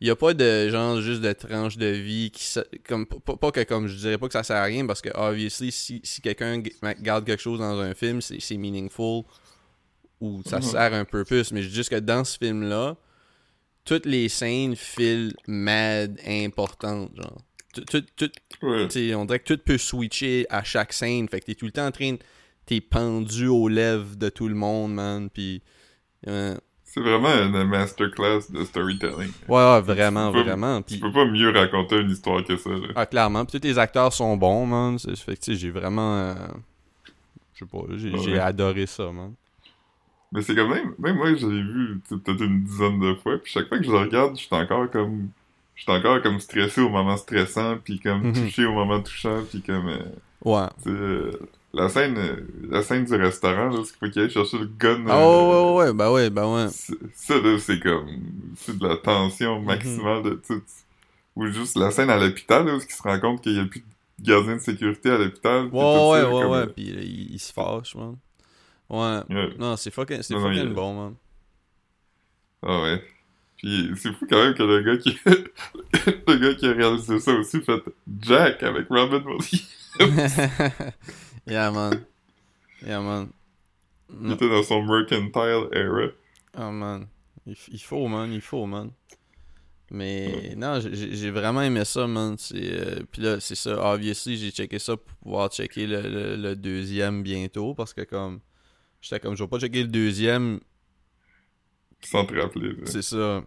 [0.00, 2.44] Il y a pas de genre juste de tranche de vie qui
[2.86, 5.08] comme pas, pas que comme je dirais pas que ça sert à rien parce que
[5.14, 6.60] obviously si, si quelqu'un
[7.00, 9.22] garde quelque chose dans un film, c'est meaningful
[10.20, 10.62] ou ça Mhm.
[10.62, 12.96] sert un purpose, mais je dis juste que dans ce film là,
[13.84, 17.38] toutes les scènes filent mad importantes genre.
[17.74, 18.30] Tout, tout,
[18.62, 18.86] Ouais.
[19.16, 21.28] On dirait que tout peut switcher à chaque scène.
[21.28, 22.18] Fait que t'es tout le temps en train de.
[22.66, 25.28] T'es pendu aux lèvres de tout le monde, man.
[25.28, 25.60] Puis.
[26.28, 29.32] euh, C'est vraiment une masterclass de storytelling.
[29.48, 30.82] ouais, ouais, vraiment, Tu peux pas- vraiment.
[30.82, 32.88] Tu peux pas mieux raconter une histoire que ça, là.
[32.94, 33.44] Ah, clairement.
[33.44, 34.96] Puis tous les acteurs sont bons, man.
[34.98, 36.16] Fait que, tu sais, j'ai vraiment.
[36.16, 36.34] euh,
[37.54, 38.18] Je sais pas, j'ai Ouais.
[38.24, 39.34] j'ai adoré ça, man.
[40.34, 43.52] Mais c'est quand même, même moi, je l'ai vu peut-être une dizaine de fois, puis
[43.52, 45.28] chaque fois que je le regarde, je suis encore comme,
[45.76, 48.34] je suis encore comme stressé au moment stressant, puis comme Mhm.
[48.34, 50.02] touché au moment touchant, puis comme, euh,
[50.44, 50.66] Ouais.
[50.88, 51.30] euh,
[51.72, 55.04] la scène, euh, la scène du restaurant, là, qu'il faut qu'il aille chercher le gun.
[55.06, 56.66] Ah, euh, ouais, ouais, ouais, bah ouais, bah ouais.
[57.14, 58.08] Ça, là, c'est comme,
[58.56, 59.66] c'est de la tension Mhm.
[59.66, 60.84] maximale de, tu sais, tu-
[61.36, 63.64] ou juste la scène à l'hôpital, là, où il se rend compte qu'il y a
[63.66, 63.80] plus
[64.18, 65.66] de gardien de sécurité à l'hôpital.
[65.72, 66.56] Ouais, ouais, ouais, ouais.
[66.58, 68.16] euh, Puis euh, il, il se fâche, man.
[68.90, 69.20] Ouais.
[69.58, 71.14] Non, c'est fucking, c'est Non, non, fucking il- bon, man.
[72.62, 73.02] Ah ouais.
[73.56, 77.32] Puis c'est fou quand même que le gars qui le gars qui a réalisé ça
[77.32, 77.82] aussi fait
[78.20, 79.70] Jack avec Robin Williams.
[81.46, 82.04] yeah, man.
[82.86, 83.28] Yeah, man.
[84.22, 86.08] Il était dans son mercantile era.
[86.58, 87.06] Oh man,
[87.46, 88.90] il, faut man, il faut man.
[89.90, 92.36] Mais non, j'ai- vraiment aimé ça man.
[92.38, 93.92] C'est euh, puis là c'est ça.
[93.92, 98.40] Obviously j'ai checké ça pour pouvoir checker le, le- le deuxième bientôt parce que comme
[99.04, 100.60] j'étais comme je vais pas checker le deuxième,
[102.02, 102.74] Sans te rappeler.
[102.86, 103.44] c'est ça.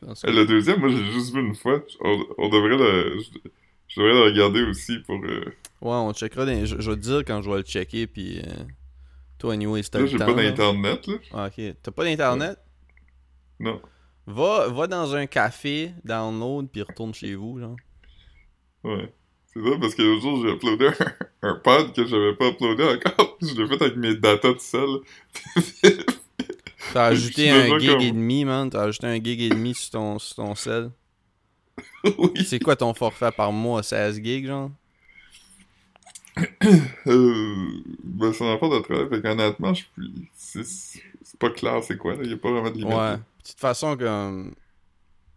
[0.00, 1.82] Que- le deuxième, moi j'ai juste vu une fois.
[2.00, 3.18] On, on devrait le.
[3.18, 3.38] Je,
[3.88, 5.16] je devrais le regarder aussi pour.
[5.24, 5.44] euh,
[5.82, 6.44] Ouais, on checkera.
[6.46, 8.64] dans- je, je vais te dire quand je vais le checker puis euh,
[9.38, 11.14] toi anyway si t'as Là j'ai pas d'internet là.
[11.32, 11.74] Ah, ok.
[11.82, 12.58] T'as pas d'internet?
[13.60, 13.80] Non.
[14.26, 17.76] Va, va dans un café, download puis retourne chez vous genre.
[18.84, 19.12] Ouais.
[19.56, 20.88] C'est ça parce que l'autre jour j'ai uploadé
[21.42, 23.38] un, un pod que j'avais pas uploadé encore.
[23.40, 25.00] je l'ai fait avec mes datas tout seul.
[26.92, 28.68] T'as ajouté un gig comme- et demi, man.
[28.70, 30.90] T'as ajouté un gig et demi sur ton, sur ton cell.
[32.18, 32.44] oui.
[32.44, 33.82] C'est quoi ton forfait par mois?
[33.82, 34.70] 16 gigs, genre?
[37.06, 37.54] Euh,
[38.04, 40.64] ben, c'est un rapport de travail, fait qu'honnêtement, je suis.
[41.14, 42.22] C'est pas clair, c'est quoi, là?
[42.24, 42.94] Y a pas vraiment de limite.
[42.94, 43.12] Ouais.
[43.16, 44.54] De toute façon, comme.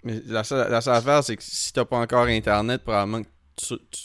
[0.04, 3.28] Mais la seule, la seule affaire, c'est que si t'as pas encore internet, probablement que
[3.60, 4.02] tu, tu,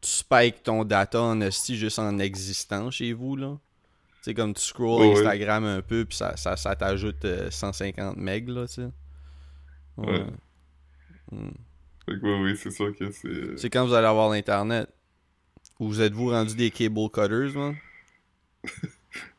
[0.00, 3.58] tu spikes ton data en esti juste en existant chez vous, là.
[4.22, 5.18] Tu sais, comme tu scrolls Ouais, ouais.
[5.20, 8.88] Instagram un peu, puis ça, ça, ça t'ajoute euh, 150 megs, là, tu sais.
[9.96, 10.06] Ouais.
[10.06, 10.26] Ouais.
[11.30, 11.50] Hmm.
[12.06, 13.58] Fait que oui, oui, c'est sûr que c'est.
[13.58, 14.88] C'est quand vous allez avoir l'internet.
[15.78, 17.76] Ou vous êtes-vous rendu des cable cutters, man?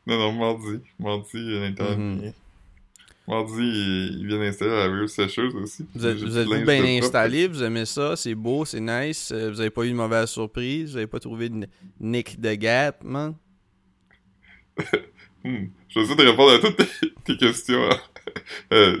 [0.06, 0.80] Non, non, mardi.
[0.98, 1.98] Mardi, euh, Internet.
[1.98, 2.32] Mhm.
[3.30, 5.86] Mardi, il, il vient d'installer la laveuse sécheuse aussi.
[5.94, 9.70] Vous êtes, vous bien installé, vous aimez ça, c'est beau, c'est nice, euh, vous avez
[9.70, 11.66] pas eu de mauvaise surprise, vous avez pas trouvé de
[12.00, 13.34] nick de gap, man?
[15.42, 15.68] Hmm.
[15.88, 16.84] Je vais essayer de répondre à toutes tes,
[17.24, 17.80] tes questions.
[17.90, 17.96] hein.
[18.74, 19.00] euh,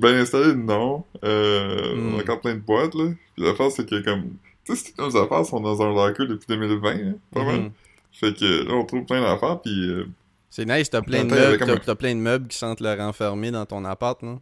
[0.00, 1.04] bien installé, non.
[1.24, 2.14] Euh, Hmm.
[2.14, 3.06] On a encore plein de boîtes, là.
[3.34, 4.34] Puis l'affaire, c'est que comme.
[4.64, 7.60] Tu sais, nos affaires sont dans un locker depuis 2020, hein, pas mal.
[7.62, 7.70] Mhm.
[8.12, 9.88] Fait que là, on trouve plein d'affaires, puis.
[9.90, 10.06] euh,
[10.54, 13.66] C'est nice, t'as plein, de meubles, t'as plein de meubles qui sentent le renfermer dans
[13.66, 14.38] ton appart, là.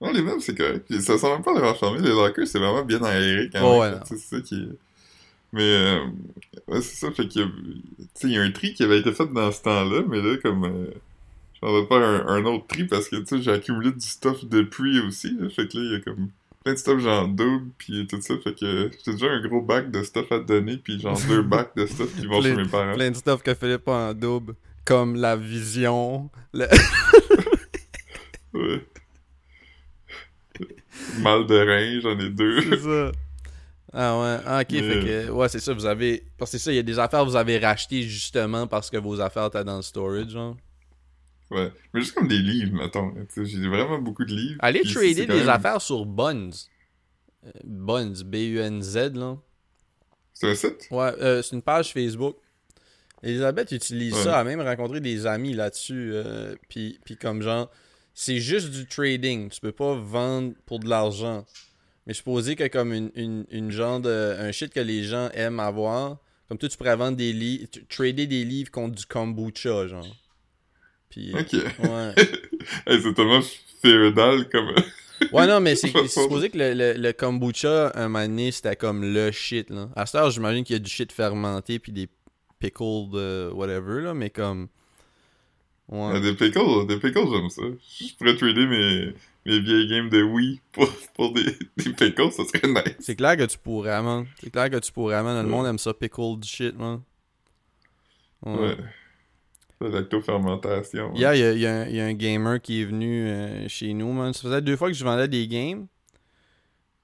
[0.00, 0.90] Non, les meubles, c'est correct.
[1.00, 2.00] Ça sent même pas le renfermer.
[2.00, 3.92] Les lockers, c'est vraiment bien aéré quand Oh, même.
[3.92, 4.04] ouais, non.
[4.06, 4.70] C'est ça qui.
[5.52, 6.04] Mais, euh,
[6.68, 7.10] ouais, c'est ça.
[7.12, 7.46] Fait qu'il y a...
[7.46, 7.52] Tu
[8.14, 10.38] sais, il y a un tri qui avait été fait dans ce temps-là, mais là,
[10.42, 10.64] comme...
[10.64, 10.86] Euh...
[11.62, 14.46] J'en vais faire un, un autre tri parce que, tu sais, j'ai accumulé du stuff
[14.46, 15.36] depuis aussi.
[15.38, 15.50] Là.
[15.50, 16.28] Fait que là, il y a comme
[16.64, 18.34] plein de stuff genre double, puis tout ça.
[18.42, 21.42] Fait que j'ai déjà un gros bac de stuff à te donner, puis genre deux
[21.42, 22.94] bacs de stuff qui vont chez mes parents.
[22.94, 24.54] Plein de stuff que Philippe a en double,
[24.86, 26.66] comme la vision, le...
[28.54, 28.80] Ouais.
[31.18, 32.62] Mal de rein, j'en ai deux.
[32.62, 33.12] c'est ça.
[33.92, 36.64] Ah ouais, ah, ok, Mais- fait que, ouais, c'est ça, vous avez, parce que c'est
[36.64, 39.46] ça, il y a des affaires que vous avez rachetées justement parce que vos affaires
[39.46, 40.56] étaient dans le storage, genre.
[41.50, 41.70] Ouais.
[41.94, 43.12] Mais juste comme des livres, mettons.
[43.36, 44.56] J'ai vraiment beaucoup de livres.
[44.60, 46.50] Allez trader des même- affaires sur Buns.
[47.46, 49.36] Euh, Buns, B-U-N-Z, là.
[50.32, 50.88] C'est un site?
[50.90, 52.36] Ouais, euh, c'est une page Facebook.
[53.22, 54.22] Elisabeth utilise Ouais.
[54.22, 56.10] ça, elle a même rencontré des amis là-dessus.
[56.12, 57.70] euh, puis, puis comme genre,
[58.14, 59.48] c'est juste du trading.
[59.50, 61.44] Tu peux pas vendre pour de l'argent.
[62.06, 64.36] Mais supposé que comme une, une, une genre de.
[64.38, 66.18] un shit que les gens aiment avoir.
[66.48, 67.66] Comme toi, tu pourrais vendre des livres.
[67.88, 70.06] Trader des livres contre du kombucha, genre.
[71.10, 71.32] Puis.
[71.34, 71.52] Ok.
[71.52, 72.14] Ouais.
[72.86, 73.40] Hey, c'est tellement
[73.80, 74.72] féodal comme.
[75.32, 79.02] Ouais, non, mais c'est supposé que le, le, le kombucha, un moment donné, c'était comme
[79.02, 79.88] le shit, là.
[79.96, 82.06] À cette heure, j'imagine qu'il y a du shit fermenté puis des
[82.70, 84.68] pickled euh, whatever, là, mais comme...
[85.88, 86.20] Ouais.
[86.20, 87.62] Des pickles, des pickles, j'aime ça.
[88.00, 91.44] Je pourrais trader mes, mes vieilles games de Wii pour, pour des,
[91.76, 92.96] des pickles, ça serait nice.
[92.98, 94.26] C'est clair que tu pourrais, man.
[94.42, 95.36] C'est clair que tu pourrais, man.
[95.36, 95.56] Le Ouais.
[95.56, 97.02] monde aime ça pickled shit, man.
[98.44, 98.58] Ouais.
[98.58, 98.76] Ouais.
[99.80, 101.14] La lactofermentation.
[101.14, 102.84] Hier, il y a, il y a un- il y a un gamer qui est
[102.86, 104.32] venu euh, chez nous, man.
[104.32, 105.86] Ça faisait deux fois que je vendais des games.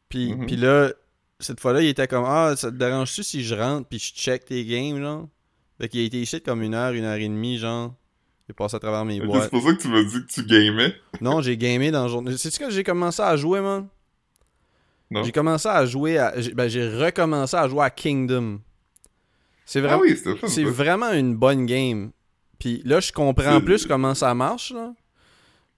[0.08, 0.46] Puis, Mhm.
[0.46, 0.90] puis là,
[1.38, 4.44] cette fois-là, il était comme Ah, ça te dérange-tu si je rentre puis je check
[4.46, 5.28] tes games, genre
[5.82, 7.92] Fait qu'il a été ici comme une heure, une heure et demie, genre.
[8.48, 9.42] Il est passé à travers mes boîtes.
[9.44, 10.94] C'est pour ça que tu m'as dit que tu gamais.
[11.20, 12.36] Non, j'ai gamé dans le journée.
[12.36, 13.88] C'est-tu que j'ai commencé à jouer, man?
[15.10, 15.24] Non.
[15.24, 16.40] J'ai commencé à jouer à.
[16.40, 18.60] j'ai- Ben, j'ai recommencé à jouer à Kingdom.
[19.66, 20.02] C'est Ah vraiment.
[20.02, 20.46] oui, c'était fun.
[20.46, 22.12] C'est vraiment une bonne game.
[22.60, 24.92] Puis là, je comprends plus comment ça marche, là.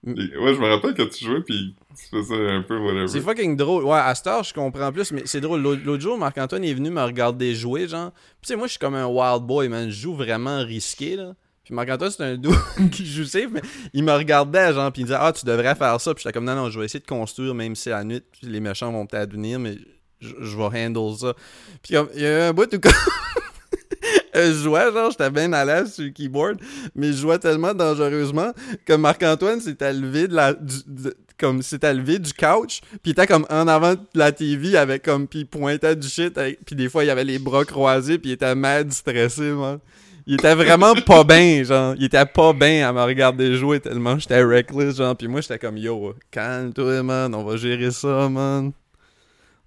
[0.05, 3.07] Et- Ouais, je me rappelle quand tu jouais, puis tu faisais un peu whatever.
[3.07, 3.83] C'est fucking drôle.
[3.85, 5.61] Ouais, à cette heure, je comprends plus, mais c'est drôle.
[5.61, 8.11] L'autre jour, Marc-Antoine est venu me regarder jouer, genre.
[8.11, 9.89] Puis tu sais, moi, je suis comme un wild boy, man.
[9.89, 11.33] Je joue vraiment risqué, là.
[11.63, 12.55] Puis Marc-Antoine, c'est un dude
[12.91, 13.61] qui joue safe, mais
[13.93, 16.13] il me regardait, genre, puis il me disait, ah, tu devrais faire ça.
[16.13, 18.21] Puis j'étais comme, non, non, je vais essayer de construire, même si c'est la nuit,
[18.43, 19.77] les méchants vont peut-être venir, mais
[20.19, 21.33] je, vais handle ça.
[21.81, 22.91] Puis comme, il y a eu un bout où comme.
[24.35, 26.59] je jouais, genre, j'étais bien à l'aise sur le keyboard,
[26.95, 28.51] mais je jouais tellement dangereusement
[28.85, 30.53] que Marc-Antoine s'était levé de la.
[30.53, 34.31] du- de- comme s'était levé du couch, puis il était comme en avant de la
[34.31, 37.39] TV avec comme puis il pointait du shit avec- puis des fois il avait les
[37.39, 39.79] bras croisés puis il était mad stressé man.
[40.25, 44.17] Il était vraiment pas bien genre, il était pas bien à me regarder jouer tellement
[44.17, 48.71] j'étais reckless genre puis moi j'étais comme yo, calme-toi man, on va gérer ça man.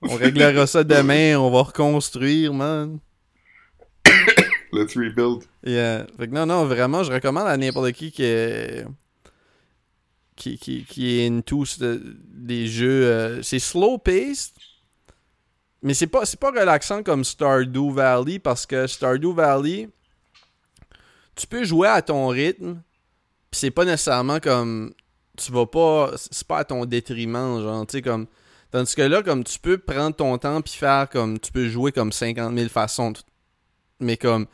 [0.01, 2.99] On réglera ça demain, on va reconstruire man.
[4.73, 5.45] Let's rebuild.
[5.65, 6.07] Yeah.
[6.19, 8.85] Fait que non, non, vraiment, je recommande à n'importe qui qui est,
[10.37, 13.05] qui, qui, qui est into des jeux.
[13.07, 14.53] euh, c'est slow paced,
[15.83, 19.89] mais c'est pas, pas relaxant comme Stardew Valley parce que Stardew Valley,
[21.35, 22.83] tu peux jouer à ton rythme,
[23.51, 24.93] pis c'est pas nécessairement comme.
[25.37, 26.13] Tu vas pas.
[26.17, 28.27] C'est pas à ton détriment, genre, tu sais, comme.
[28.71, 31.39] Tandis que là, comme tu peux prendre ton temps puis faire comme.
[31.39, 33.13] Tu peux jouer comme 50 000 façons.
[34.01, 34.47] Mais comme.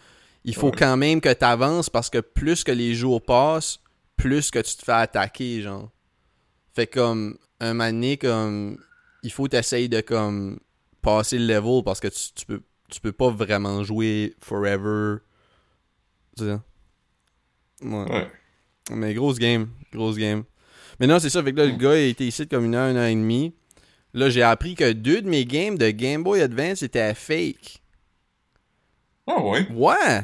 [0.45, 0.77] Il faut Ouais.
[0.79, 3.81] quand même que tu avances parce que plus que les jours passent,
[4.17, 5.91] plus que tu te fais attaquer, genre.
[6.75, 7.39] Fait comme.
[7.61, 8.79] Un moment donné, comme.
[9.23, 10.59] Il faut t'essayer de comme.
[11.03, 12.63] Passer le level parce que tu, tu peux.
[12.91, 15.17] Tu peux pas vraiment jouer forever.
[16.37, 16.59] Tu sais.
[17.83, 18.11] Ouais.
[18.11, 18.31] Ouais.
[18.91, 19.69] Mais grosse game.
[19.93, 20.45] Grosse game.
[21.01, 21.43] Mais non, c'est ça.
[21.43, 23.55] Fait que là, le gars, il était ici comme une heure, une heure et demie.
[24.13, 27.83] Là, j'ai appris que deux de mes games de Game Boy Advance étaient fake.
[29.27, 29.67] Ah ouais.
[29.73, 30.21] Ouais!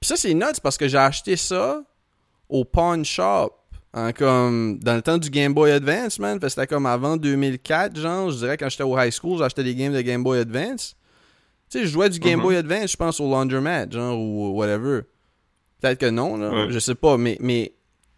[0.00, 1.82] Puis ça, c'est nuts parce que j'ai acheté ça
[2.48, 3.52] au pawn shop.
[3.92, 6.38] hein, comme dans le temps du Game Boy Advance, man.
[6.40, 8.30] Fait c'était comme avant 2004, genre.
[8.30, 10.96] Je dirais quand j'étais au high school, j'achetais des games de Game Boy Advance.
[11.70, 12.42] Tu sais, je jouais du Game Mhm.
[12.42, 15.00] Boy Advance, je pense, au Laundromat, genre, ou whatever.
[15.80, 16.50] Peut-être que non, là.
[16.50, 16.66] Ouais.
[16.70, 17.72] Je sais pas, mais, mais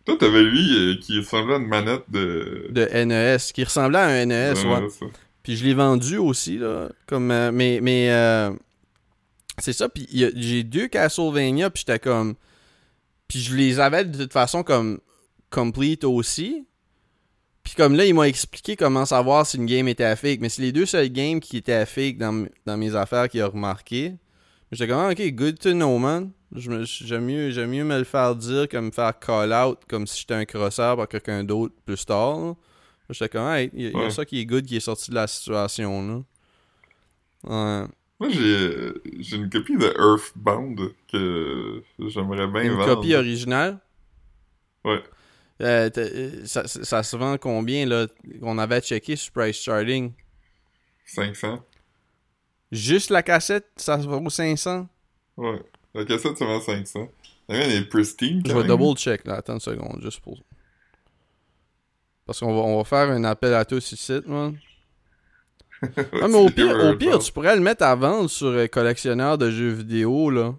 [0.04, 2.66] Toi, t'avais lui euh, qui ressemblait à une manette de.
[2.70, 4.88] de NES, qui ressemblait à un NES, ouais.
[5.42, 6.88] Puis je l'ai vendu aussi, là.
[7.06, 8.50] Comme, euh, mais, mais euh,
[9.58, 9.88] c'est ça.
[9.88, 12.34] Puis j'ai deux Castlevania, puis j'étais comme.
[13.28, 15.00] Puis je les avais de toute façon comme
[15.50, 16.66] complete aussi.
[17.64, 20.40] Puis comme là, il m'a expliqué comment savoir si une game était fake.
[20.40, 23.48] Mais c'est les deux seules games qui étaient fake dans, dans mes affaires qu'il a
[23.48, 24.14] remarqué.
[24.70, 26.30] J'étais comme, ah, ok, good to know, man.
[26.54, 30.20] J'aime mieux, j'aime mieux me le faire dire que me faire call out comme si
[30.20, 32.38] j'étais un crosseur par quelqu'un d'autre plus tard.
[32.38, 32.54] là.
[33.10, 35.16] J'étais comme, hey, il y, a- y ça qui est good qui est sorti de
[35.16, 37.82] la situation, là.
[37.82, 37.86] Ouais.
[38.18, 40.80] Moi, j'ai j'ai une copie de Earthbound
[41.12, 42.94] que j'aimerais bien Une vendre.
[42.96, 43.78] copie originale?
[44.84, 45.02] Ouais.
[45.60, 48.06] Euh, euh, ça, ça- se vend combien, là?
[48.42, 50.12] On avait checké sur Price Charting.
[51.06, 51.62] 500.
[52.72, 54.88] Juste la cassette, ça se vaut 500?
[55.36, 55.62] Ouais.
[55.94, 57.08] La cassette, ça vend 500.
[57.48, 58.42] La mienne est pristine.
[58.44, 58.76] Je quand vais même.
[58.78, 59.36] double check, là.
[59.36, 60.38] Attends une seconde, juste pour...
[62.26, 64.58] Parce qu'on va, on va faire un appel à tous ici, man.
[66.22, 69.36] Ah, mais au pire, au pire, tu pourrais le mettre à vendre sur euh, collectionneur
[69.38, 70.54] de jeux vidéo, là.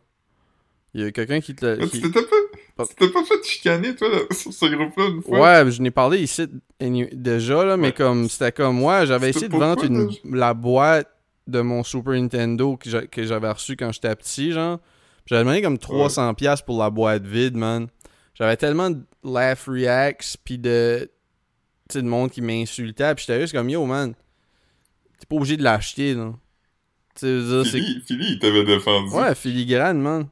[0.94, 1.66] Il y a quelqu'un qui te...
[1.66, 2.26] l'a- Mais qui- Tu t'étais
[2.76, 2.86] pas,
[3.24, 5.40] fait chicaner, toi, là, sur ce groupe-là, une fois?
[5.64, 6.48] Ouais, je n'ai parlé ici
[6.80, 7.94] déjà, là, mais Ouais.
[7.94, 11.10] comme c'était comme moi, j'avais essayé de vendre une, la boîte
[11.48, 14.80] de mon Super Nintendo que j'a- que j'avais reçu quand j'étais petit, genre.
[15.26, 17.88] J'avais demandé comme 300$ piastres pour la boîte vide, man.
[18.36, 21.10] J'avais tellement de laugh reacts, puis de.
[21.90, 24.14] Tu sais, de monde qui m'insultait, puis j'étais juste comme yo, man.
[25.20, 26.34] T'es pas obligé de l'acheter, là.
[27.16, 27.42] C'est.
[27.66, 29.10] Philly, Philly, il t'avait défendu.
[29.12, 30.28] Ouais, filigrane, man.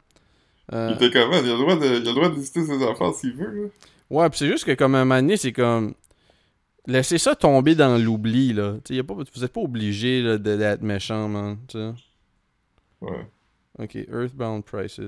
[0.73, 1.37] Euh, Il était comment?
[1.37, 3.67] Il a le droit de, il a le droit de ses affaires s'il veut, là.
[4.11, 5.95] Ouais, pis c'est juste que comme un moment c'est comme.
[6.87, 8.73] Laissez ça tomber dans l'oubli, là.
[8.83, 11.57] Tu sais, y a pas, vous êtes pas obligé là, de- d'être méchant, man.
[11.67, 11.91] Tu sais.
[13.01, 13.27] Ouais.
[13.79, 14.99] Ok, Earthbound Prices.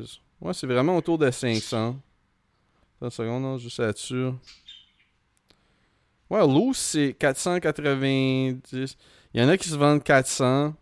[0.42, 1.90] Ouais, c'est vraiment autour de 500.
[3.00, 4.36] Attends une seconde, non, juste sûr.
[6.32, 8.98] Ouais, loose, c'est 490.
[9.34, 10.74] Il y en a qui se vendent 400.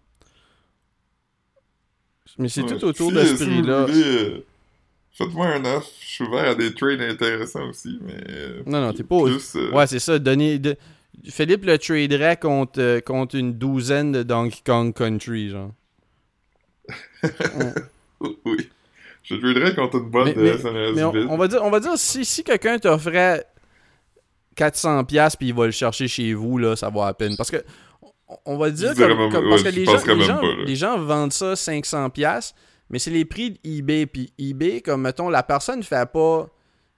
[2.37, 2.67] Mais c'est Ouais.
[2.77, 3.85] tout autour Si- de ce prix-là.
[3.89, 4.39] euh,
[5.13, 5.87] Faites-moi un offre.
[6.01, 8.21] Je suis ouvert à des trades intéressants aussi, mais.
[8.29, 10.19] euh, Non, non, t'es pas plus, euh, Ouais, c'est ça.
[10.19, 10.75] Donner, de-
[11.29, 15.71] Philippe le traderait contre, euh, contre une douzaine de Donkey Kong Country, genre.
[18.45, 18.69] Oui.
[19.23, 21.69] Je traderais contre une boîte Mais- de mais- SNES Mais on, on va dire, on
[21.69, 23.45] va dire si, si quelqu'un t'offrait
[24.55, 27.35] 400$ piastres puis il va le chercher chez vous, là, ça vaut la peine.
[27.37, 27.63] Parce que,
[28.45, 28.93] on- va dire
[29.29, 30.63] comme, parce que les gens, les, gens, pas, là.
[30.65, 32.55] les gens vendent ça 500$, piastres,
[32.89, 34.05] mais c'est les prix d'eBay.
[34.05, 36.49] Puis eBay, comme mettons, la personne fait pas.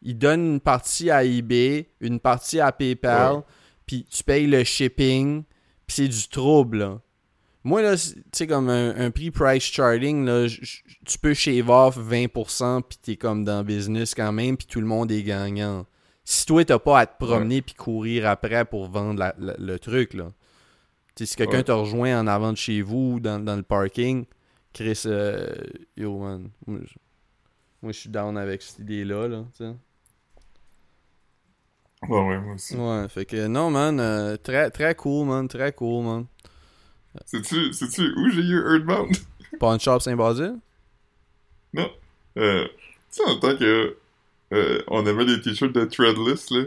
[0.02, 3.42] Il donne une partie à eBay, une partie à PayPal,
[3.86, 5.44] puis tu payes le shipping,
[5.88, 7.00] puis c'est du trouble, là.
[7.64, 11.18] Moi, là, c'est- tu sais, comme un, un prix price charting, là, j- j- tu
[11.18, 14.86] peux shave off 20%, puis t'es comme dans le business quand même, puis tout le
[14.88, 15.86] monde est gagnant.
[16.24, 19.80] Si toi, t'as pas à te promener puis courir après pour vendre la- la- le
[19.80, 20.32] truc, là.
[21.26, 21.64] Si quelqu'un Ouais.
[21.64, 24.26] te rejoint en avant de chez vous, dans, dans le parking,
[24.74, 25.48] Chris, euh,
[25.96, 26.50] yo, man.
[26.68, 26.94] Moi, je,
[27.82, 29.44] moi, je suis down avec cette idée-là, là.
[32.08, 32.76] Ouais, ouais, moi aussi.
[32.76, 36.26] Ouais, fait que non, man, euh, très, très cool, man, très cool, man.
[37.26, 39.16] Sais-tu sais-tu où j'ai eu Earthbound?
[39.60, 40.58] Pawn Shop Saint-Basile?
[42.38, 42.70] Euh, tu
[43.10, 43.98] sais, en tant que.
[44.54, 46.66] euh, on avait des t-shirts de Threadless, là.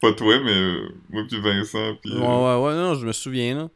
[0.00, 2.12] Pas toi, mais euh, moi puis Vincent, puis.
[2.12, 3.68] Ouais, euh, ouais, ouais, non, je me souviens, là.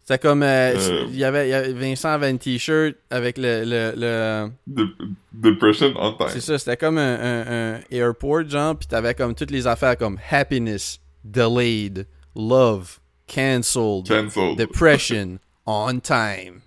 [0.00, 0.42] C'était comme.
[0.42, 1.04] euh, Euh.
[1.08, 3.64] il y avait, il y avait- Vincent avait un t-shirt avec le.
[3.64, 4.94] le, le- De-
[5.32, 6.28] Depression on time.
[6.30, 9.98] c'est ça, c'était comme un, un, un airport, genre, pis t'avais comme toutes les affaires
[9.98, 14.56] comme happiness, delayed, love, cancelled, Cancelled.
[14.56, 16.60] depression, on time.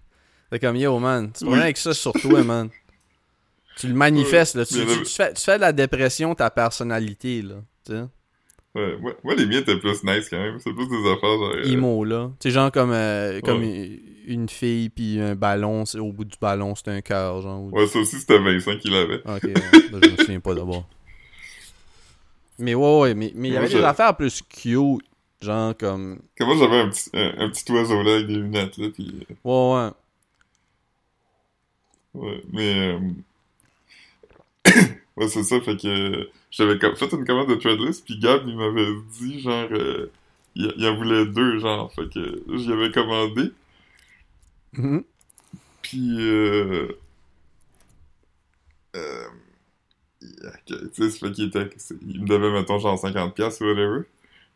[0.51, 1.51] C'est comme, yo, man, tu Oui.
[1.51, 2.69] prends avec ça sur toi, man.
[3.77, 4.65] Tu le manifestes, là.
[4.65, 7.55] Tu, tu- fais, tu fais de la dépression ta personnalité, là.
[7.85, 7.93] Tu
[8.75, 8.79] sais.
[8.79, 10.59] Ouais, moi, moi, les miens étaient plus nice quand même.
[10.59, 11.51] C'est plus des affaires genre.
[11.55, 12.31] euh, Emo, là.
[12.39, 13.99] Sais, genre comme, euh, comme Ouais.
[14.27, 17.61] une fille puis un ballon, c'est- au bout du ballon, c'est un cœur, genre.
[17.63, 19.21] ou- Ouais, ça aussi, c'était Vincent qui l'avait.
[19.25, 19.55] Ok, ouais.
[19.87, 20.87] Ben, je me souviens pas d'abord.
[22.59, 25.01] Mais ouais, ouais, mais mais il y avait des affaires plus cute,
[25.41, 26.19] genre comme...
[26.37, 29.25] Comme moi, j'avais un petit, un, un petit oiseau là avec des lunettes, là, pis.
[29.45, 29.89] Ouais, ouais.
[32.13, 32.89] Ouais, mais.
[32.89, 32.99] euh,
[35.17, 36.29] ouais, c'est ça, fait que.
[36.51, 38.87] J'avais comme fait une commande de Threadless, pis Gab, il m'avait
[39.19, 39.67] dit, genre.
[39.71, 40.11] euh,
[40.55, 41.91] il, il en voulait deux, genre.
[41.93, 43.51] Fait que j'y avais commandé.
[44.73, 45.03] Mhm.
[45.81, 46.87] Puis, euh...
[48.95, 49.29] euh...
[50.65, 51.69] tu sais, fait qu'il était...
[52.07, 54.01] Il me devait, mettons, genre 50$ piastres ou whatever.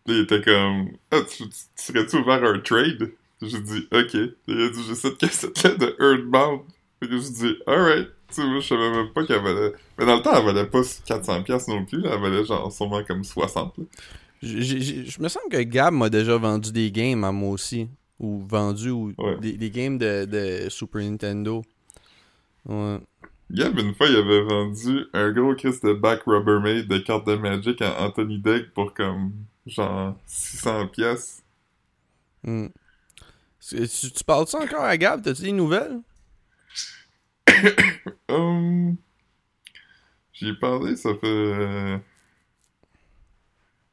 [0.05, 0.89] Puis là, il était comme...
[1.11, 3.11] Ah, tu, tu- tu serais-tu ouvert à un trade?
[3.41, 4.13] J'ai dit, ok.
[4.47, 6.61] Il a dit, j'ai cette cassette-là de Earthbound.
[7.01, 8.09] Fait que j'ai dit, alright.
[8.33, 9.73] Tu sais, moi, je savais même pas qu'elle valait...
[9.97, 12.11] Mais dans le temps, elle valait pas 400$ piastres non plus, là.
[12.13, 13.55] Elle valait genre sûrement comme 60$.
[13.77, 13.83] là.
[14.41, 17.87] J'ai- j'ai- Je me semble que Gab m'a déjà vendu des games à moi aussi.
[18.19, 19.37] Ou vendu ou Ouais.
[19.39, 21.61] des, des games de, de Super Nintendo.
[22.65, 22.99] Ouais.
[23.51, 27.35] Gab, une fois, il avait vendu un gros Chris de back Rubbermaid de cartes de
[27.35, 29.31] Magic à Anthony Deck pour comme
[29.67, 31.43] genre 600 pièces.
[32.43, 32.67] Hmm.
[33.65, 35.21] Tu, tu, tu parles-tu encore à Gab?
[35.21, 35.99] T'as-tu des nouvelles?
[38.29, 38.95] Hum...
[40.33, 41.27] J'y ai parlé, ça fait...
[41.27, 41.97] euh,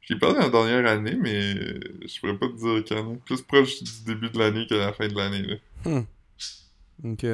[0.01, 3.15] J'y ai parlé la dernière année, mais je pourrais pas te dire quand.
[3.25, 5.43] Plus proche du début de l'année que la fin de l'année,
[5.85, 6.03] là.
[7.03, 7.25] Ok.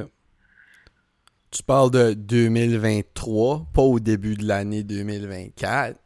[1.50, 5.98] Tu parles de 2023, pas au début de l'année 2024.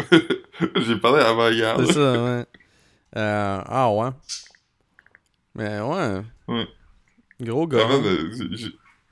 [0.76, 2.44] J'ai parlé avant hier, C'est ça, ouais.
[3.16, 4.10] Euh, ah ouais.
[5.54, 6.22] Mais ouais.
[6.48, 6.68] Ouais.
[7.40, 7.88] Gros gars.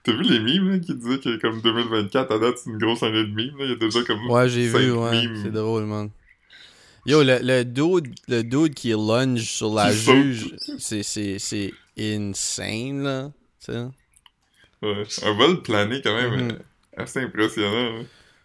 [0.05, 3.03] T'as vu les mimes, là, qui disaient que comme 2024, à date, c'est une grosse
[3.03, 3.65] année de mimes, là?
[3.65, 5.23] Il y a déjà comme Ouais, j'ai vu, ouais.
[5.43, 6.11] C'est drôle, man.
[7.05, 13.31] Yo, le, le dude, le dude qui lunge sur la juge, c'est, insane, là.
[13.64, 13.87] Tu sais.
[14.83, 16.59] Ouais, un vol plané quand même euh,
[16.97, 18.01] assez impressionnant.
[18.01, 18.05] hein.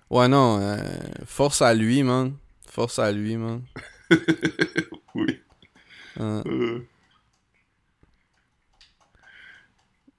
[0.09, 0.59] Ouais, non.
[0.59, 0.77] euh,
[1.25, 2.33] force à lui, man.
[2.67, 3.61] Force à lui, man.
[5.15, 5.39] oui.
[6.19, 6.79] Euh, Euh...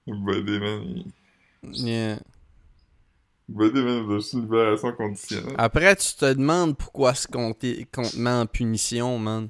[0.07, 1.05] Buddy, man, il...
[1.73, 2.19] yeah.
[3.47, 5.53] De une libération conditionnelle.
[5.57, 9.49] Après, tu te demandes pourquoi est-ce qu'on, te met en punition, man.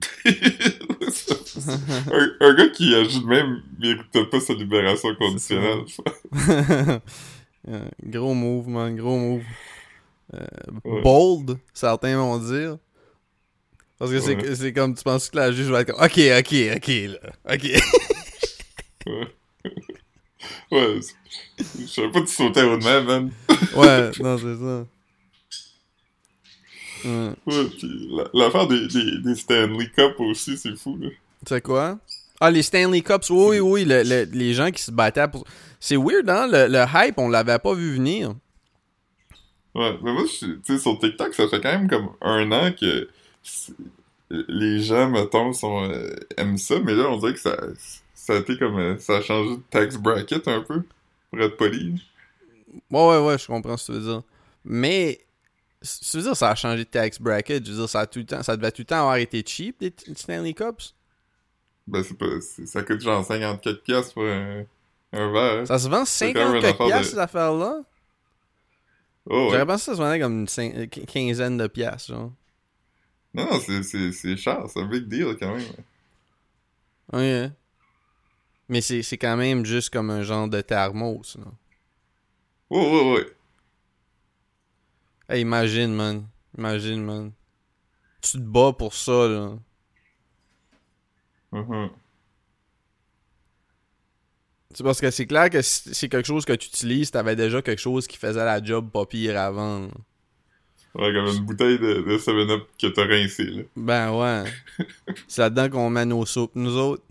[0.26, 0.32] un,
[2.40, 5.84] un gars qui agit de même mérite pas sa libération conditionnelle.
[7.68, 8.94] Euh, gros move, man.
[8.94, 9.42] Gros move.
[10.34, 10.46] Euh,
[10.84, 11.02] Ouais.
[11.02, 12.78] Bold, certains vont dire.
[13.98, 14.54] Parce que c'est, Ouais.
[14.54, 17.18] c'est comme tu penses que la juge va être comme Ok, ok, ok, là.
[17.54, 17.64] Ok.
[19.06, 19.26] Ouais.
[20.70, 21.00] Ouais,
[21.78, 23.30] je savais pas que tu sautais au même, man.
[23.74, 24.86] ouais, non, c'est ça.
[27.04, 27.32] Ouais.
[27.46, 31.08] Ouais, puis l'affaire des, des, des Stanley Cup aussi, c'est fou, là.
[31.46, 31.98] C'est quoi?
[32.40, 35.44] Ah, les Stanley Cups, oui, oui, oui, le- le- les gens qui se battaient pour...
[35.78, 36.48] C'est weird, hein?
[36.50, 38.34] Le, le hype, on l'avait pas vu venir.
[39.74, 43.08] Ouais, mais moi, tu sais, sur TikTok, ça fait quand même comme un an que
[44.30, 47.56] les gens, mettons, sont, euh, aiment ça, mais là, on dirait que ça,
[48.26, 50.82] ça a été comme, euh, ça a changé de tax bracket un peu,
[51.30, 52.02] pour être poli.
[52.90, 54.22] Ouais, ouais, ouais, je comprends ce que tu veux dire.
[54.64, 55.20] Mais,
[55.80, 57.64] tu veux dire, ça a changé de tax bracket?
[57.64, 59.44] Je veux dire, ça, a tout le temps, ça devait tout le temps avoir été
[59.46, 60.94] cheap, des t- Stanley Cups?
[61.86, 64.64] Ben, c'est pas, ça coûte genre 54 piastres pour un,
[65.12, 65.66] un verre.
[65.68, 67.80] Ça se vend C'est quand même 50 une affaire piastres, de- cette affaire-là.
[69.28, 69.50] Oh, ouais.
[69.52, 72.32] J'aurais pensé que ça se vendait comme une cin- euh, qu- quinzaine de piastres, genre.
[73.34, 75.64] Non, non, c'est, cher, c'est un big deal quand même.
[77.12, 77.50] Ouais.
[78.68, 81.44] Mais c'est quand même juste comme un genre de thermos, là.
[82.68, 83.26] Ouais, ouais, ouais.
[85.28, 86.26] Hey, imagine, man.
[86.58, 87.32] Imagine, man.
[88.20, 89.56] Tu te bats pour ça, là.
[91.52, 91.90] Mhm.
[94.74, 97.62] C'est parce que c'est clair que si c'est quelque chose que tu utilises, t'avais déjà
[97.62, 99.80] quelque chose qui faisait la job pas pire avant.
[99.80, 99.88] là.
[100.96, 103.62] Ouais, comme une bouteille de, de 7-Up que t'as rincé, là.
[103.76, 104.50] Ben ouais.
[105.28, 107.02] c'est là-dedans qu'on met nos soupes, nous autres.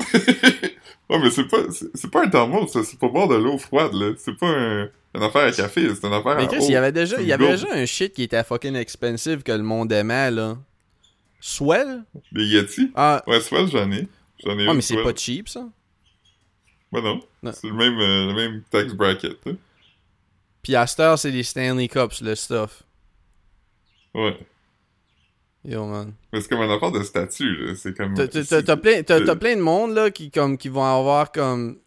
[1.10, 2.82] Ouais, mais c'est pas, c'est, pas un thermos, ça.
[2.82, 4.12] C'est pour boire de l'eau froide, là.
[4.16, 6.76] C'est pas un, une affaire à café, c'est une affaire Mais à Chris, il y
[6.76, 9.92] avait déjà, il y avait déjà un shit qui était fucking expensive que le monde
[9.92, 10.56] aimait, là.
[11.40, 12.04] Swell?
[12.32, 12.90] Des Yeti?
[12.94, 14.08] Ah, Ouais, Swell, j'en ai.
[14.42, 15.68] J'en ai ouais, une mais c'est pas cheap, ça.
[16.90, 17.20] Ouais, non.
[17.42, 17.52] Non.
[17.52, 19.36] C'est le même, euh, le même tax bracket.
[20.62, 22.82] Puis à cette heure, c'est des Stanley Cups, le stuff.
[24.14, 24.38] Ouais.
[25.64, 26.12] Yo, man.
[26.32, 27.74] Mais c'est comme affaire de statut, là.
[27.74, 28.14] C'est comme...
[28.14, 31.78] T'as- plein, plein de monde là qui comme qui vont avoir comme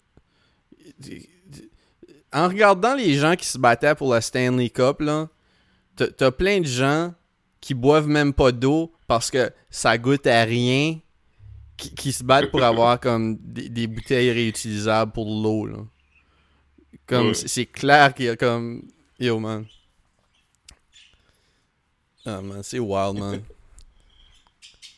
[2.34, 5.30] en regardant les gens qui se battaient pour la Stanley Cup là,
[5.96, 7.14] t'as plein de gens
[7.62, 11.00] qui boivent même pas d'eau parce que ça goûte à rien,
[11.78, 15.78] qui, qui se battent pour avoir comme des, des bouteilles réutilisables pour l'eau là.
[17.06, 17.34] Comme Ouais.
[17.34, 18.84] c'est clair qu'il y a comme
[19.20, 19.66] yo man.
[22.26, 23.42] Ah man, c'est wild man.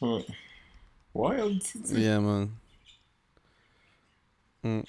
[0.01, 0.25] Ouais.
[1.13, 1.93] Wild, dis.
[1.93, 2.49] Yeah, man.
[4.63, 4.81] Mm.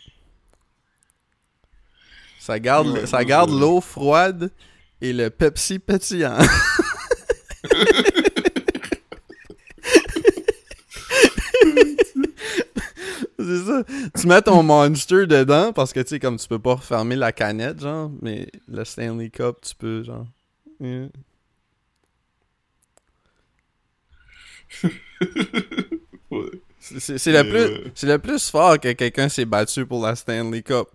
[2.38, 4.50] Ça garde, Ouais, ça garde l'eau froide
[5.00, 6.38] et le Pepsi pétillant.
[13.38, 13.82] C'est ça.
[14.18, 17.32] Tu mets ton Monster dedans parce que tu sais, comme tu peux pas refermer la
[17.32, 20.26] canette, genre, mais le Stanley Cup, tu peux, genre.
[20.78, 21.08] Yeah.
[26.30, 26.46] Ouais.
[26.78, 30.86] C'est- Mais, plus, le plus fort que quelqu'un s'est battu pour la Stanley Cup.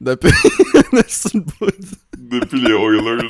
[0.00, 0.30] Depuis.
[2.16, 3.28] Depuis les Oilers.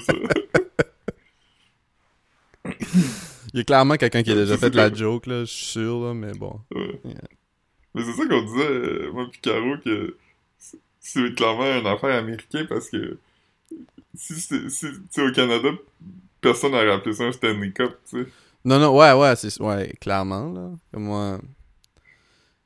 [3.53, 5.67] Il y a clairement quelqu'un qui a déjà fait la comme- joke, là, je suis
[5.67, 6.61] sûr, là, mais bon.
[6.75, 7.01] Ouais.
[7.05, 7.15] Yeah.
[7.95, 10.17] Mais c'est ça qu'on disait, euh, moi Caro, que
[11.01, 13.19] c'est- clairement une affaire américaine parce que
[14.17, 14.87] si c'est si,
[15.21, 15.69] au Canada,
[16.41, 18.27] personne n'aurait appelé ça un Stanley Cup, tu sais.
[18.65, 20.71] Non, non, ouais, ouais, c'est ouais, clairement, là.
[20.93, 21.39] Comme moi.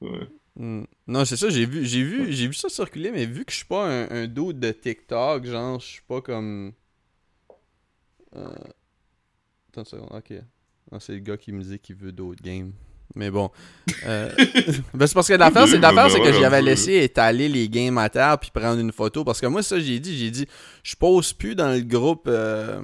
[0.01, 0.29] Ouais.
[0.57, 0.85] Hmm.
[1.07, 3.59] Non, c'est ça, j'ai vu, j'ai vu, j'ai vu ça circuler, mais vu que je
[3.59, 6.73] suis pas un, un de TikTok, genre, je suis pas comme.
[8.35, 8.55] Euh...
[9.69, 10.33] Attends une seconde, ok.
[10.91, 12.73] Non, c'est le gars qui me dit qu'il veut d'autres games.
[13.15, 13.51] Mais bon.
[14.07, 14.31] Euh...
[14.95, 18.09] ben, c'est parce que l'affaire, c'est, l'affaire, c'est que j'avais laissé étaler les games à
[18.09, 19.25] terre puis prendre une photo.
[19.25, 20.47] Parce que moi, ça, j'ai dit, j'ai dit,
[20.83, 22.27] je pose plus dans le groupe.
[22.29, 22.83] euh,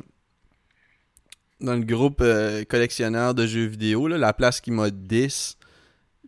[1.65, 5.57] Dans le groupe euh, collectionneur de jeux vidéo, là, la place qui m'a 10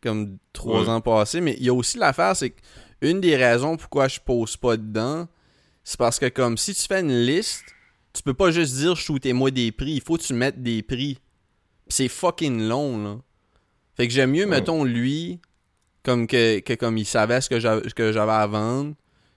[0.03, 0.89] comme trois Ouais.
[0.89, 1.41] ans passés.
[1.41, 2.61] Mais il y a aussi l'affaire, c'est que
[3.03, 5.28] une des raisons pourquoi je pose pas dedans,
[5.84, 7.62] c'est parce que comme si tu fais une liste,
[8.12, 11.18] tu peux pas juste dire shootez-moi des prix, il faut que tu mettes des prix.
[11.89, 13.16] C'est fucking long là.
[13.97, 14.51] Fait que j'aime mieux, Ouais.
[14.51, 15.41] mettons, lui,
[16.03, 18.95] comme que, que comme il savait ce que j'avais à vendre,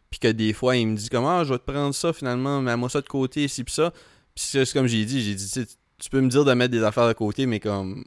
[0.10, 2.89] puis que des fois il me dit comment je vais te prendre ça finalement, mets-moi
[2.89, 3.91] ça de côté, ci pis ça.
[4.36, 5.66] Pis c'est c'est comme j'ai dit, j'ai dit
[6.00, 8.04] tu peux me dire de mettre des affaires de côté, mais comme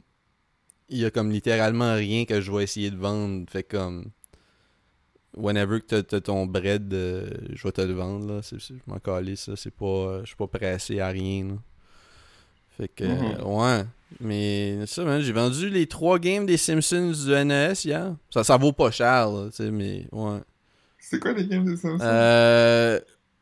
[0.89, 3.45] il y a comme littéralement rien que je vais essayer de vendre.
[3.49, 4.05] Fait que comme
[5.35, 8.41] whenever que t'as- ton bread, euh, je vais te le vendre là.
[8.43, 8.99] C'est, c'est- je m'en
[9.55, 9.85] c'est pas.
[9.85, 11.53] euh, Je suis pas pressé à rien là.
[12.77, 13.43] Fait que Mhm.
[13.45, 13.85] ouais.
[14.19, 18.15] Mais ça, man, j'ai vendu les trois games des Simpsons du NES hier.
[18.31, 20.39] Ça, ça vaut pas cher, là, tu sais, mais ouais.
[20.99, 22.03] C'est quoi les games des Simpsons?
[22.05, 22.99] Euh,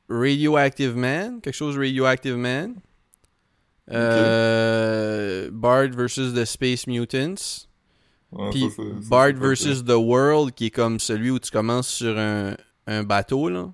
[0.09, 2.75] Radioactive Man, quelque chose Radioactive Man.
[3.93, 6.33] Euh, Bard vs.
[6.33, 7.67] The Space Mutants.
[8.31, 9.83] Ouais, Puis ça, c'est- ça, Bard vs.
[9.85, 12.55] The World, qui est comme celui où tu commences sur un,
[12.87, 13.71] un bateau, là.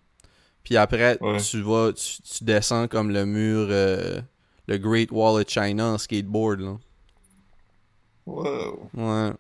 [0.64, 1.38] Puis après, Ouais.
[1.38, 4.20] tu vas, tu, tu descends comme le mur, euh,
[4.68, 6.78] le Great Wall of China en skateboard, là.
[8.26, 8.90] Wow.
[8.94, 9.32] Ouais.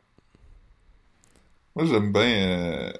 [1.75, 2.21] Moi, j'aime bien.
[2.49, 2.91] euh,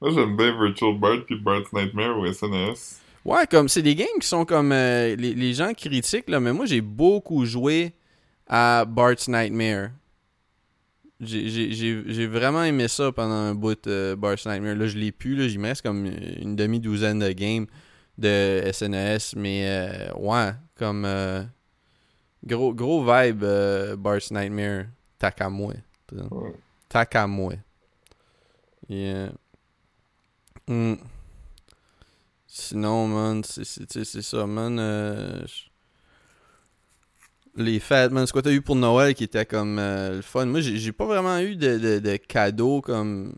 [0.00, 3.00] Moi, j'aime bien Virtual Bart puis Bart's Nightmare au SNS.
[3.24, 6.52] Ouais, comme c'est des games qui sont comme euh, les, les gens critiquent là, mais
[6.52, 7.94] moi j'ai beaucoup joué
[8.46, 9.90] à Bart's Nightmare.
[11.20, 14.74] J'ai- vraiment aimé ça pendant un bout euh, Bart's Nightmare.
[14.74, 17.66] Là, je l'ai plus, là, il me reste comme une demi-douzaine de games
[18.18, 21.42] de SNES, mais euh, ouais, comme euh,
[22.44, 23.44] gros gros vibe
[23.96, 24.86] Bart's Nightmare.
[27.14, 27.54] À moi.
[28.88, 29.30] Yeah.
[30.68, 30.94] Hmm.
[32.56, 34.78] Sinon, man, c'est ça, man.
[34.78, 35.44] euh,
[37.56, 40.46] les fêtes, man, c'est quoi t'as eu pour Noël qui était comme euh, le fun?
[40.46, 43.34] Moi, j'ai pas vraiment eu de, de, de cadeaux comme,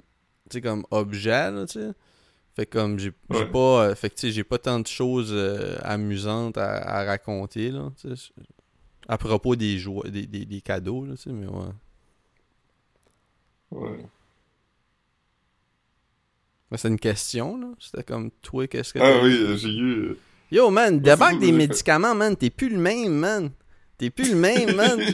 [0.51, 1.91] tu sais, comme objet, là, tu sais.
[2.57, 3.47] Fait que comme, j'ai Ouais.
[3.47, 7.05] pas, euh, fait que, tu sais, j'ai pas tant de choses euh, amusantes à, à
[7.05, 8.33] raconter, là, tu sais.
[9.09, 11.71] À propos des, des, des, des cadeaux, là, tu sais, mais ouais.
[13.71, 14.07] Ouais.
[16.71, 17.69] Mais c'est une question, là.
[17.79, 19.93] C'était comme, toi, qu'est-ce que Ah oui, j'ai eu.
[20.11, 20.19] euh,
[20.51, 22.37] Yo, man, débarque des médicaments, man.
[22.37, 23.51] T'es plus le même, man.
[23.99, 25.01] T'es plus le même, man.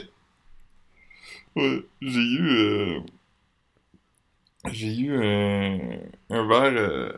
[1.55, 2.49] Ouais, j'ai eu.
[2.49, 3.01] euh,
[4.73, 5.99] J'ai eu un,
[6.31, 6.73] un verre.
[6.77, 7.13] euh,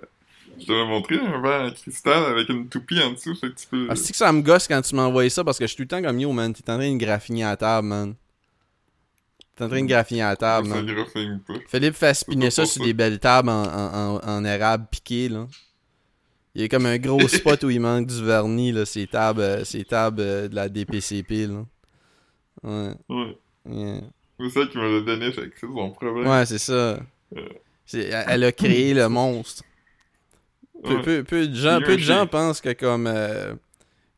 [0.58, 3.66] Je t'avais montré un verre en cristal avec une toupie en dessous, fait que tu
[3.68, 3.86] peux.
[3.90, 5.82] Ah, c'est que ça me gosse quand tu m'envoies ça parce que je suis tout
[5.82, 6.52] le temps comme yo, man.
[6.52, 8.14] T'es en train de graffiner à la table, man.
[9.56, 10.74] T'es en train de graffiner à la table, ça
[11.46, 11.54] pas.
[11.68, 12.84] Philippe fait spinner ça sur ça.
[12.84, 15.46] des belles tables en, en, en, en érable piqué, là.
[16.56, 19.40] Il y a comme un gros spot où il manque du vernis, là, ces tables,
[19.40, 21.64] euh, ces tables euh, de la DPCP, là.
[22.62, 22.94] Ouais.
[23.08, 23.38] Ouais.
[23.70, 24.00] yeah.
[24.40, 26.26] C'est ça qui me l'a donné, c'est son problème.
[26.28, 26.98] Ouais, c'est ça.
[27.86, 29.62] C'est- Elle a créé le monstre.
[30.82, 31.02] Peu, Ouais.
[31.02, 33.54] peu, peu de gens, peu de gens pensent que comme euh,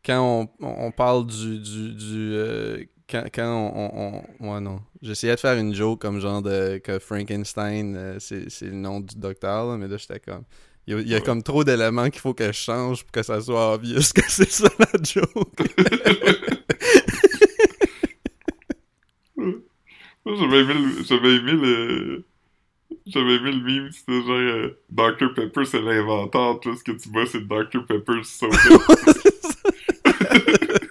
[0.05, 5.35] quand on, on parle du du, du euh, quand, quand on, on, ouais non j'essayais
[5.35, 9.17] de faire une joke comme genre de que Frankenstein euh, c'est c'est le nom du
[9.17, 10.43] docteur là, mais là j'étais comme
[10.87, 11.21] il y a, il y a Ouais.
[11.21, 14.51] comme trop d'éléments qu'il faut que je change pour que ça soit obvious que c'est
[14.51, 15.53] ça la joke
[20.27, 21.05] j'avais aimé le...
[21.05, 22.25] J'avais aimé le...
[23.07, 27.09] J'avais aimé le meme, c'était genre euh, Dr Pepper c'est l'inventeur, tout ce que tu
[27.11, 28.57] vois c'est Dr Pepper soda.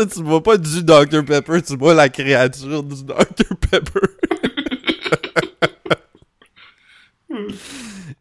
[0.00, 4.00] ça tu vois pas du Dr Pepper tu vois la créature du Dr Pepper.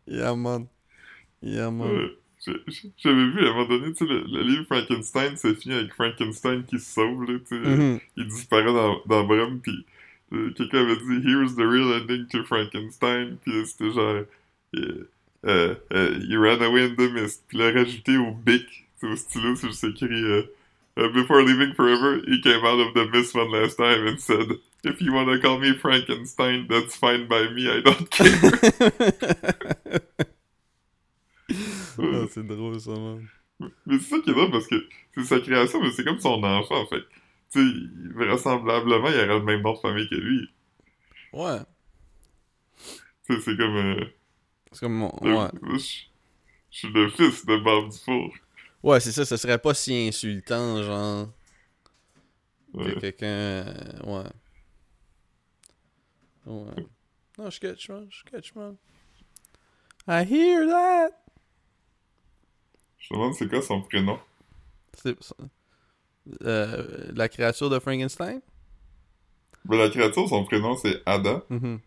[0.07, 0.67] Yeah man.
[1.41, 2.09] Yeah man.
[2.45, 2.53] J'ai-
[2.97, 5.93] J'avais vu à un moment donné, tu sais, le, le livre Frankenstein, c'est fini avec
[5.93, 7.69] Frankenstein qui se sauve, là, tu sais.
[7.69, 7.99] Mhm.
[8.17, 9.85] Il disparaît dans, dans Brum, pis
[10.33, 14.23] euh, quelqu'un avait dit «Here's the real ending to Frankenstein», pis euh, c'était genre
[14.75, 15.09] euh,
[15.45, 18.65] euh, euh, You ran away in the mist», pis il a rajouté au bic,
[18.99, 20.43] tu sais, au stylo, c'est juste écrit euh,
[20.99, 24.47] Uh, Before leaving forever, he came out of the mist one last time and said
[24.83, 28.35] «If you wanna call me Frankenstein, that's fine by me, I don't care
[31.99, 33.27] Ah, c'est drôle ça, man.».
[33.85, 34.75] Mais c'est ça qui est drôle parce que
[35.15, 37.03] c'est sa création, mais c'est comme son enfant, en fait.
[37.51, 40.49] Tu sais, vraisemblablement, il aurait le même nom de famille que lui.
[41.33, 41.59] Ouais.
[43.27, 43.75] Tu sais, c'est comme...
[43.75, 44.05] euh,
[44.71, 45.11] C'est comme mon...
[45.21, 45.49] le- Ouais.
[45.73, 45.77] je
[46.69, 48.33] suis le fils de Bob Dufour.
[48.83, 51.27] Ouais, c'est ça, ce serait pas si insultant, genre.
[52.73, 52.95] Que Ouais.
[52.99, 53.25] quelqu'un.
[53.27, 53.73] euh,
[54.05, 54.29] ouais.
[56.45, 56.85] Ouais.
[57.37, 58.07] Non, je catch, man.
[58.09, 58.75] Je catch, man.
[60.07, 61.11] I hear that!
[62.97, 64.19] Je me demande c'est quoi son prénom?
[64.93, 65.15] C'est.
[66.43, 68.41] Euh, la créature de Frankenstein?
[69.65, 71.79] Ben, la créature, son prénom, c'est Ada, Mhm.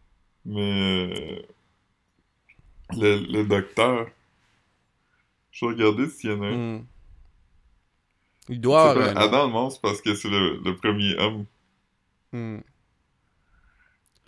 [0.45, 1.12] mais...
[1.20, 1.43] euh,
[2.95, 4.09] Le, le docteur...
[5.53, 6.57] Je vais regarder s'il y en a un.
[6.78, 6.86] Mhm.
[8.48, 9.16] Il doit avoir un.
[9.16, 11.46] Adam le monstre parce que c'est le, le premier homme.
[12.32, 12.62] Mhm.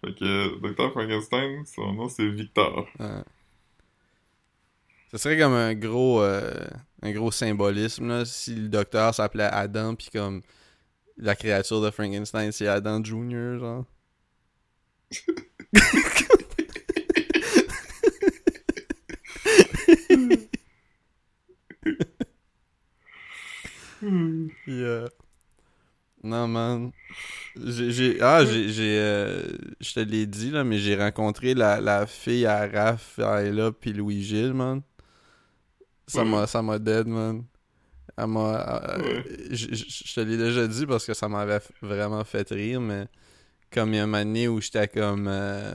[0.00, 2.86] Fait que Docteur Frankenstein, son nom c'est Victor.
[3.00, 3.22] Ouais.
[5.10, 6.66] Ce serait comme un gros euh,
[7.02, 10.42] un gros symbolisme là, si le docteur s'appelait Adam puis comme
[11.16, 13.58] la créature de Frankenstein c'est Adam Jr.
[13.58, 13.84] genre.
[24.66, 25.08] Yeah.
[26.22, 26.92] Non man.
[27.56, 29.42] J'ai ah j'ai j'ai euh,
[29.80, 33.92] je te l'ai dit là mais j'ai rencontré la, la fille à Raph là puis
[33.92, 34.82] Louis Gilles man.
[36.06, 37.44] Ça m'a ça m'a dead man.
[38.16, 42.80] Elle m'a euh, je te l'ai déjà dit parce que ça m'avait vraiment fait rire
[42.80, 43.06] mais
[43.70, 45.74] comme il y a une année où j'étais comme euh,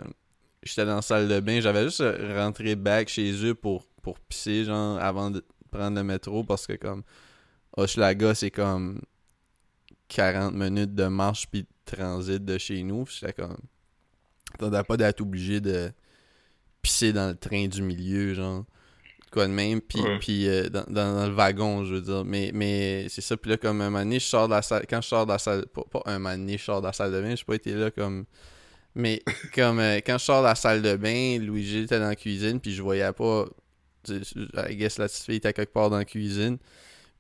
[0.64, 2.04] j'étais dans la salle de bain, j'avais juste
[2.36, 6.74] rentré back chez eux pour pour pisser genre avant de prendre le métro parce que
[6.74, 7.04] comme
[7.78, 9.02] Hochelaga c'est comme
[10.10, 13.06] 40 minutes de marche puis de transit de chez nous.
[13.08, 13.58] J'étais comme.
[14.58, 15.92] T'as pas d'être obligé de
[16.82, 18.66] pisser dans le train du milieu, genre.
[19.32, 20.18] Quoi de même, puis, Ouais.
[20.18, 22.26] puis euh, dans, dans- dans le wagon, je veux dire.
[22.26, 24.86] Mais, mais c'est ça, puis là, comme un moment donné, je sors de la salle.
[24.90, 25.68] Quand je sors de la salle.
[25.68, 27.74] Pas, pas un moment donné, je sors de la salle de bain, j'ai pas été
[27.76, 28.26] là comme.
[28.96, 29.22] Mais
[29.54, 32.60] comme euh, quand je sors de la salle de bain, Louis-Gilles était dans la cuisine,
[32.60, 33.46] puis je voyais pas.
[34.10, 36.58] I guess la petite fille était quelque part dans la cuisine.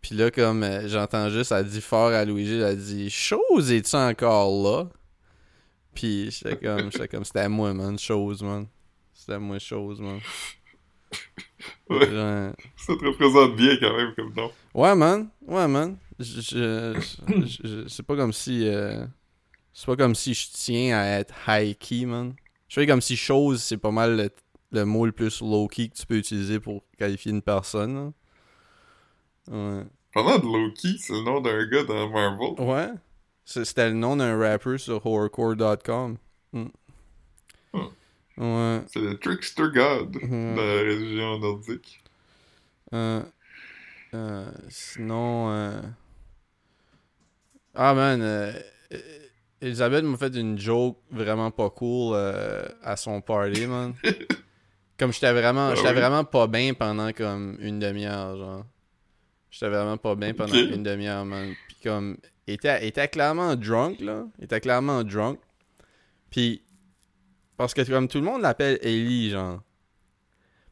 [0.02, 3.96] Puis là, comme euh, j'entends juste, elle dit fort à Louis-Gilles, elle dit Chose, es-tu
[3.96, 4.88] encore là?
[5.94, 8.68] Puis j'étais comme, j'étais comme, c'était à moi, man, chose, man.
[9.14, 10.20] C'était à moi, chose, man.
[11.90, 12.10] Ouais.
[12.10, 14.52] Genre, Ça te représente bien quand même comme nom.
[14.74, 15.30] Ouais, man.
[15.46, 15.98] Ouais, man.
[16.20, 18.68] Je, je, je- je- c'est pas comme si.
[18.68, 19.06] euh,
[19.74, 22.34] c'est pas comme si je tiens à être high-key, man.
[22.68, 24.30] Je fais comme si chose, c'est pas mal le,
[24.72, 27.96] le mot le plus low-key que tu peux utiliser pour qualifier une personne.
[27.96, 28.12] là.
[29.50, 29.84] Ouais.
[30.14, 32.54] Pendant de Loki, c'est le nom d'un gars dans Marvel.
[32.60, 32.90] Ouais.
[33.46, 36.18] C'était le nom d'un rapper sur horrorcore.com.
[36.54, 36.66] Mm.
[37.74, 37.80] Hmm.
[38.38, 38.82] Ouais.
[38.94, 40.56] C'est le Trickster God Mhm.
[40.56, 42.02] de la religion nordique.
[42.94, 43.22] Euh,
[44.14, 45.52] euh, sinon.
[45.52, 45.82] euh,
[47.76, 48.22] Ah, man.
[48.22, 48.52] euh,
[49.62, 52.16] Elisabeth m'a fait une joke vraiment pas cool
[52.84, 53.94] à son party, man.
[54.98, 55.96] comme j'étais vraiment, Ah j'étais oui?
[55.96, 58.66] vraiment pas bien pendant comme une demi-heure, genre.
[59.52, 61.54] J'étais vraiment pas bien pendant une demi-heure, man.
[61.68, 64.26] Puis comme, il était, était clairement drunk, là.
[64.38, 65.40] Il était clairement drunk.
[66.30, 66.62] Puis,
[67.58, 69.62] parce que comme tout le monde l'appelle Ellie, genre.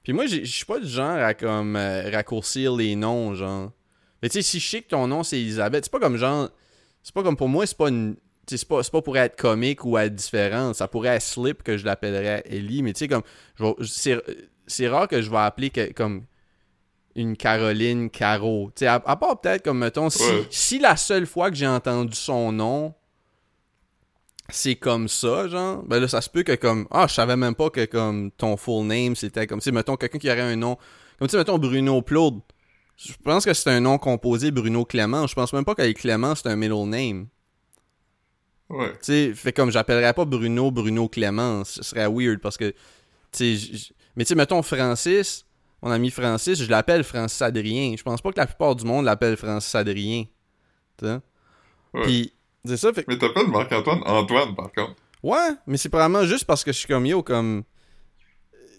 [0.04, 3.72] Puis moi, je suis pas du genre à comme euh, raccourcir les noms, genre.
[4.22, 6.50] Mais tu sais, si je sais que ton nom c'est Elisabeth, c'est pas comme genre.
[7.04, 8.16] C'est pas comme pour moi, c'est pas une.
[8.50, 10.74] C'est pas, pas pour être comique ou être différent.
[10.74, 13.24] Ça pourrait être slip que je l'appellerais Ellie, mais tu sais, comme.
[13.86, 16.24] c'est rare que je vais appeler que- comme
[17.18, 18.72] une Caroline Caro.
[18.76, 20.48] Tu sais, à, à part peut-être comme, mettons, si, Ouais.
[20.50, 22.94] si la seule fois que j'ai entendu son nom,
[24.50, 27.56] c'est comme ça, genre, ben là, ça se peut que comme, ah, je savais même
[27.56, 30.78] pas que comme ton full name, c'était comme, sais, mettons, quelqu'un qui aurait un nom,
[31.20, 32.40] comme tu mettons, Bruno Plaude.
[32.96, 35.28] Je pense que c'est un nom composé, Bruno Clément.
[35.28, 37.28] Je pense même pas qu'avec Clément, c'est un middle name.
[38.70, 38.92] Ouais.
[38.94, 42.74] Tu sais, fait comme j'appellerais pas Bruno Bruno Clément, ce serait weird parce que
[43.32, 45.46] tu sais mais tu sais mettons Francis,
[45.82, 47.96] mon ami Francis, je l'appelle Francis Adrien.
[47.98, 50.26] Je pense pas que la plupart du monde l'appelle Francis Adrien.
[50.98, 51.20] Tu sais.
[51.94, 52.02] Ouais.
[52.04, 52.34] Puis
[52.66, 54.02] c'est ça fait Mais t'appelles Marc-Antoine?
[54.06, 54.96] Antoine, par contre.
[55.24, 57.64] Ouais, mais c'est probablement juste parce que je suis comme yo comme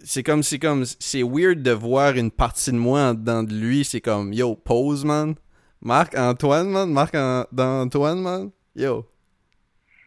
[0.04, 3.52] c'est comme c'est comme c'est weird de voir une partie de moi en dedans de
[3.54, 5.34] lui, c'est comme yo pose man.
[5.80, 8.50] Marc Antoine man, Marc An- Antoine man.
[8.76, 9.06] Yo.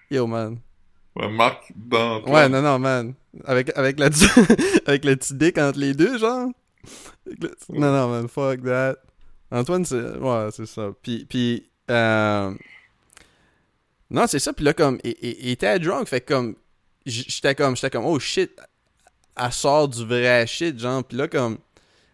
[0.10, 0.60] Yo man.
[1.16, 2.34] Ouais, Marc d'Antoine.
[2.34, 3.14] Ouais, non, non, man.
[3.46, 4.06] Avec, avec, la,
[4.86, 6.50] avec le petit dick entre les deux, genre.
[7.70, 8.96] Non, non, man, fuck that.
[9.52, 10.18] Antoine, c'est.
[10.18, 10.92] Ouais, c'est ça.
[11.02, 12.54] Puis, puis euh...
[14.10, 14.54] Non, c'est ça.
[14.54, 16.56] Puis là, comme, il, était drunk, fait comme.
[17.06, 18.52] J'étais comme, j'étais comme, oh shit,
[19.36, 21.04] elle sort du vrai shit, genre.
[21.04, 21.58] Puis là, comme,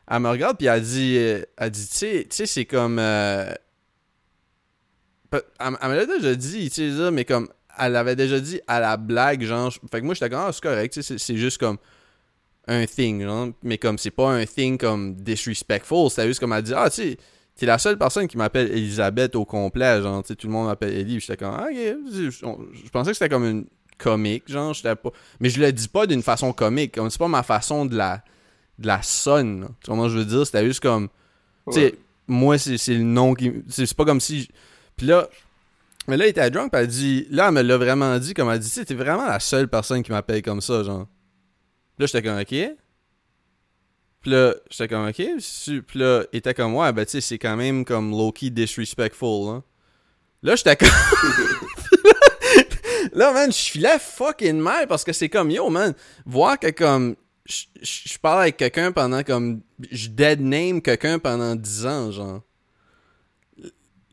[0.10, 2.98] elle me regarde, puis elle dit, euh, elle dit, tu sais, c'est comme.
[3.00, 3.54] euh,
[5.32, 8.98] Elle, me l'a déjà dit, tu sais, mais comme, elle avait déjà dit à la
[8.98, 9.72] blague, genre.
[9.92, 11.78] Fait que moi, j'étais comme, ah, c'est correct, tu sais, c'est juste comme
[12.68, 13.50] un thing, genre.
[13.64, 16.96] Mais comme, c'est pas un thing comme disrespectful, c'était juste comme, elle dit, ah, tu
[16.96, 17.18] sais,
[17.56, 20.68] t'es la seule personne qui m'appelle Elisabeth au complet, genre, tu sais, tout le monde
[20.68, 21.78] m'appelle Ellie, puis j'étais comme, ah, ok,
[22.14, 23.66] je, pensais que c'était comme une
[23.98, 25.10] comique, genre, j'étais pas.
[25.40, 28.24] Mais je le dis pas d'une façon comique, comme, c'est pas ma façon de la.
[28.78, 29.68] de la sonne, là.
[29.68, 30.46] Tu vois comment je veux dire?
[30.46, 31.10] C'était juste comme.
[31.72, 31.96] Tu sais,
[32.28, 33.52] moi, c'est c'est le nom qui.
[33.68, 34.50] C'est c'est pas comme si.
[34.96, 35.28] Puis là.
[36.10, 37.28] Mais là, il était drunk, puis elle dit.
[37.32, 39.68] Là, elle me l'a vraiment dit, comme elle dit, tu sais, t'es vraiment la seule
[39.68, 41.08] personne qui m'appelle comme ça, genre.
[42.00, 42.78] Là, j'étais comme, ok.
[44.22, 45.22] Puis là, j'étais comme, ok.
[45.88, 49.50] Puis là, il était comme, ouais, ben, tu sais, c'est quand même comme low-key disrespectful,
[49.50, 49.64] hein.
[50.44, 50.90] Là, j'étais comme.
[53.14, 55.94] là, man, je filais fucking mal parce que c'est comme, yo, man,
[56.26, 57.16] voir que comme.
[57.46, 59.62] Je parle avec quelqu'un pendant comme.
[59.92, 62.42] Je dead name quelqu'un pendant 10 ans, genre.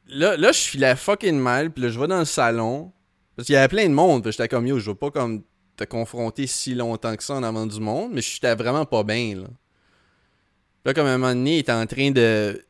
[0.07, 2.93] Là, là je filais fucking mal, puis là, je vais dans le salon.
[3.37, 5.43] Parce qu'il y avait plein de monde, j'étais comme, yo, je veux pas comme
[5.77, 9.37] te confronter si longtemps que ça en avant du monde, mais j'étais vraiment pas bien,
[9.37, 9.49] là.
[10.85, 12.63] Là, comme à un moment donné, il était en train de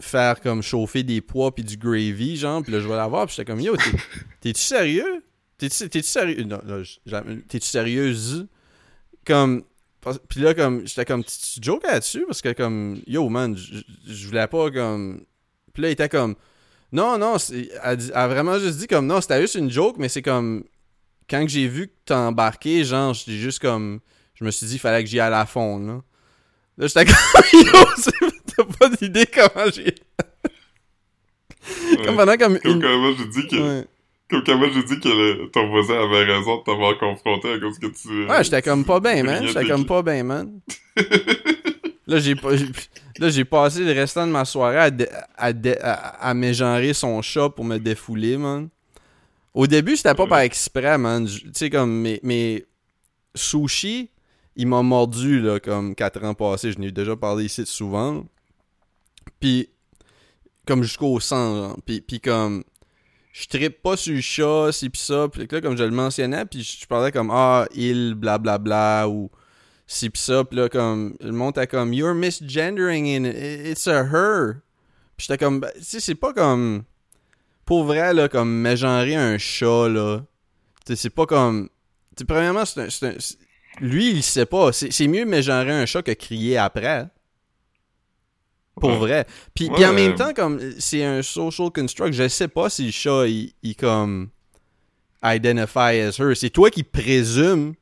[0.00, 3.26] faire comme chauffer des pois puis du gravy, genre, puis là, je vais la voir,
[3.26, 3.90] puis j'étais comme, yo, t'es-
[4.40, 5.24] t'es-tu sérieux?
[5.58, 6.44] T'es-tu sérieux?
[6.44, 6.82] Non, non,
[7.48, 8.46] t'es-tu sérieuse?
[9.26, 9.64] Comme,
[10.28, 12.24] puis là, comme, j'étais comme, tu jokes là-dessus?
[12.26, 15.24] Parce que, comme, yo, man, je je voulais pas, comme...
[15.72, 16.36] Puis là, il était comme,
[16.92, 17.36] non, non,
[17.82, 20.64] elle a vraiment juste dit comme, non, c'était juste une joke, mais c'est comme,
[21.28, 24.00] quand j'ai vu que t'as embarqué, genre, j'étais juste comme,
[24.34, 26.00] je me suis dit, il fallait que j'y aille à la fond, là.
[26.78, 27.14] Là, j'étais comme,
[27.52, 27.72] yo,
[28.56, 29.94] t'as pas d'idée comment j'ai...
[31.98, 32.04] Ouais.
[32.04, 33.84] Comme pendant comme Comme quand moi j'ai dit que, Ouais,
[34.30, 37.58] comme quand moi j'ai dit que le- ton voisin avait raison de t'avoir confronté à
[37.58, 38.26] cause que tu.
[38.28, 39.46] Ouais, j'étais comme pas bien, man.
[39.46, 40.60] J'étais comme pas bien, man.
[42.06, 42.50] Là, j'ai pas...
[43.18, 45.94] Là, j'ai passé le restant de ma soirée à, dé- à, dé- à,
[46.28, 48.68] à mégenrer son chat pour me défouler, man.
[49.56, 51.26] Au début, c'était pas par exprès, man.
[51.26, 52.66] Tu sais, comme mes, mes
[53.34, 54.10] sushis,
[54.54, 56.72] il m'a mordu, là, comme 4 ans passés.
[56.72, 58.26] Je n'ai déjà parlé ici souvent.
[59.40, 59.70] Puis,
[60.66, 61.78] comme jusqu'au sang, genre.
[61.86, 62.64] Puis, puis comme,
[63.32, 65.26] je trippe pas sur le chat, c'est pis ça.
[65.32, 69.30] Puis là, comme je le mentionnais, puis je, parlais comme, ah, il, blablabla, ou
[69.86, 70.44] c'est pis ça.
[70.44, 74.56] Puis là, comme, le monde était comme, you're misgendering and it's a her.
[75.16, 76.84] Puis j'étais comme, ben, tu sais, c'est pas comme,
[77.66, 80.22] pour vrai, là, comme, mégenrer un chat, là.
[80.94, 81.68] C'est pas comme,
[82.26, 83.14] premièrement, c'est un, c'est un-
[83.80, 84.72] lui, il sait pas.
[84.72, 87.08] C'est c'est mieux mégenrer un chat que crier après.
[88.80, 88.98] Pour Ouais.
[88.98, 89.26] vrai.
[89.54, 92.90] Puis, Ouais, en même temps, comme c'est un social construct, je sais pas si le
[92.92, 94.28] chat, il, il comme
[95.24, 96.34] identify as her.
[96.36, 97.74] C'est toi qui présumes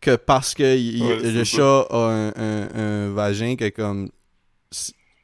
[0.00, 4.10] que parce que il- Ouais, le chat a un, un- un vagin que comme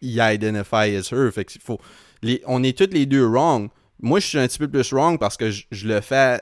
[0.01, 1.31] il identify as her.
[1.33, 1.79] Fait que faut,
[2.23, 3.69] les, on est tous les deux wrong.
[4.01, 6.41] Moi, je suis un petit peu plus wrong parce que je, je le fais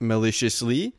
[0.00, 0.94] maliciously,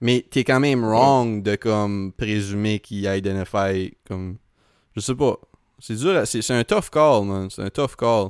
[0.00, 4.38] mais t'es quand même wrong de comme présumer qu'il identify comme
[4.94, 5.36] je sais pas.
[5.78, 7.50] C'est dur, à- c'est un tough call, man.
[7.50, 8.28] C'est un tough call.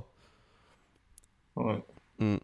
[1.57, 1.83] Ouais.
[2.19, 2.37] Mm.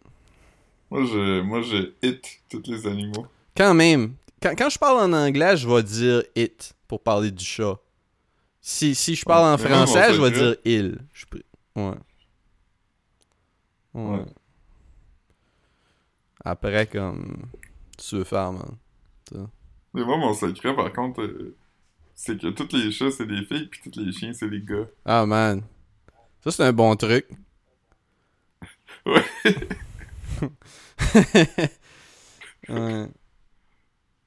[0.91, 3.27] Moi, j'ai, moi, j'ai hit tous les animaux.
[3.57, 7.45] Quand même, quand, quand je parle en anglais, je vais dire it pour parler du
[7.45, 7.79] chat.
[8.61, 10.99] Si, si je parle en français, je vais dire il.
[11.13, 11.25] Je
[11.77, 11.95] Ouais.
[13.95, 14.19] Ouais.
[14.19, 14.25] Ouais.
[16.45, 17.47] Après, comme.
[17.99, 18.77] Tu veux faire, man.
[19.93, 21.57] Mais moi, mon secret, par contre, euh,
[22.15, 24.87] c'est que tous les chats, c'est des filles, puis tous les chiens, c'est des gars.
[25.05, 25.63] Ah, man.
[26.43, 27.27] Ça, c'est un bon truc.
[29.07, 29.25] Ouais.
[32.69, 33.09] ouais.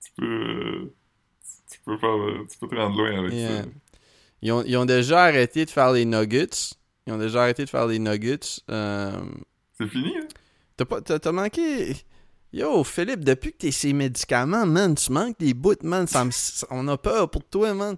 [0.02, 0.94] Tu peux, euh,
[1.70, 2.18] tu, peux faire,
[2.50, 3.62] tu peux te rendre loin avec Yeah.
[3.64, 3.70] ça.
[4.42, 6.74] Ils ont, ils ont déjà arrêté de faire les nuggets.
[7.06, 8.62] Ils ont déjà arrêté de faire les nuggets.
[8.72, 9.12] Euh,
[9.84, 10.28] C'est fini, hein?
[10.78, 11.96] T'as pas t'as, t'as manqué?
[12.52, 16.06] Yo, Philippe, depuis que t'es ces médicaments, man, tu manques des bouts, man.
[16.08, 16.32] Ça me-
[16.70, 17.96] on a peur pour toi, man.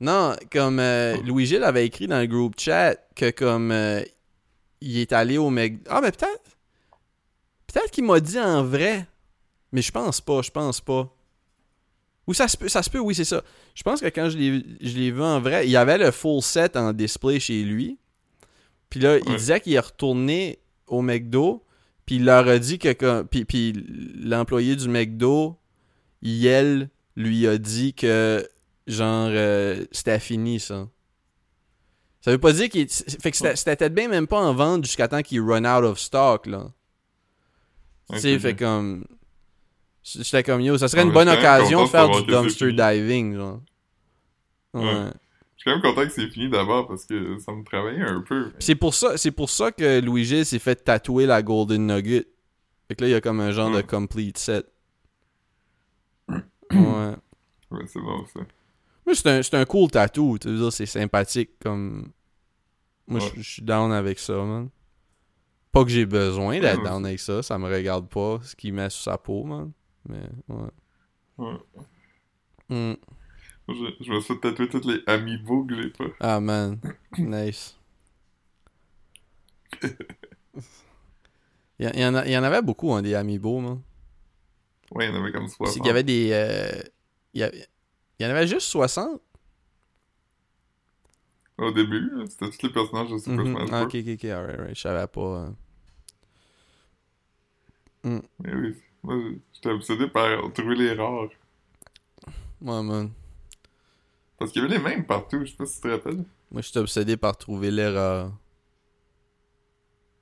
[0.00, 4.02] Non, comme euh, Louis-Gilles avait écrit dans le groupe chat que comme euh,
[4.80, 5.78] il est allé au Mc...
[5.88, 6.42] Ah, mais peut-être.
[7.66, 9.06] Peut-être qu'il m'a dit en vrai.
[9.72, 11.10] Mais je pense pas, je pense pas.
[12.26, 13.42] Ou ça se peut, ça se peut, oui, c'est ça.
[13.74, 16.10] Je pense que quand je l'ai je l'ai vu en vrai, il y avait le
[16.10, 17.98] full set en display chez lui.
[18.90, 21.64] Puis là, il disait qu'il est retourné au McDo.
[22.06, 23.22] Puis il leur a dit que.
[23.22, 23.72] Puis, puis
[24.22, 25.58] l'employé du McDo,
[26.22, 28.46] Yel, lui a dit que.
[28.86, 30.88] Genre, euh, c'était fini, ça.
[32.20, 32.88] Ça veut pas dire qu'il.
[32.88, 35.98] Fait que c'était peut-être bien même pas en vente jusqu'à temps qu'il run out of
[35.98, 36.70] stock, là.
[38.10, 39.06] Tu sais, fait comme.
[40.02, 43.60] J'étais comme yo, ça serait Ouais, une bonne occasion de faire du dumpster diving, genre.
[44.74, 44.84] Ouais.
[44.84, 45.10] Ouais.
[45.64, 48.20] Je suis quand même content que c'est fini d'abord parce que ça me travaillait un
[48.20, 48.52] peu.
[48.58, 52.26] C'est pour ça, c'est pour ça que Louis Gilles s'est fait tatouer la Golden Nugget.
[52.86, 53.82] Fait que là, il y a comme un genre de Ouais.
[53.82, 54.66] complete set.
[56.28, 57.14] ouais.
[57.70, 58.40] Ouais, c'est bon ça.
[59.06, 62.10] Mais c'est un, c'est un cool tattoo, tu veux dire, c'est sympathique comme.
[63.06, 63.32] Moi, je- Ouais.
[63.36, 64.68] je suis down avec ça, man.
[65.72, 67.06] Pas que j'ai besoin d'être Ouais, down aussi.
[67.06, 69.72] avec ça, ça me regarde pas ce qu'il met sur sa peau, man.
[70.08, 70.68] Mais, ouais.
[71.38, 71.58] Ouais.
[72.68, 72.94] Hmm.
[73.68, 76.06] Je, je me suis tatouer tous les amiibo que j'ai pas.
[76.20, 76.80] Ah, man.
[77.16, 77.76] Nice.
[81.78, 83.80] Il y, il y en a- il y en avait beaucoup, hein, des amiibo, man.
[84.92, 85.76] Ouais, il y en avait comme C'est 60.
[85.80, 86.30] qu'il y avait des.
[86.32, 86.82] euh,
[87.32, 87.66] il, y avait,
[88.18, 89.20] il y en avait juste 60.
[91.58, 93.48] Au début, c'était tous les personnages de Super Mhm.
[93.48, 93.88] Smash Ah, Bros.
[93.88, 94.76] ok, ok, ok, alright, alright.
[94.76, 95.20] Je savais pas.
[95.20, 95.50] euh.
[98.38, 99.16] Mais oui, moi
[99.52, 101.30] j'étais obsédé par trouver les rares.
[102.60, 103.10] Ouais, man.
[104.38, 106.24] Parce qu'il y avait les mêmes partout, je sais pas si tu te rappelles.
[106.50, 108.32] Moi, je suis obsédé par trouver l'erreur.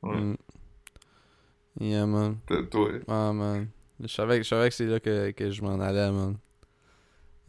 [0.03, 0.37] Ouais, Mm.
[1.81, 2.37] Yeah, man.
[2.71, 2.91] toi.
[3.09, 3.69] Ah, man.
[4.01, 6.37] Je savais, que- je savais que c'est là que, que je m'en allais, man.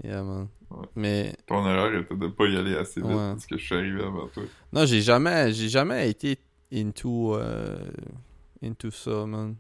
[0.04, 0.48] Yeah, man.
[0.70, 0.88] Ouais.
[0.96, 3.16] Mais, Ton erreur était de pas y aller assez vite Ouais.
[3.34, 4.44] parce que je suis arrivé avant toi.
[4.72, 6.38] non, j'ai jamais, j'ai jamais été
[6.74, 7.78] into, euh,
[8.64, 9.56] into ça, man.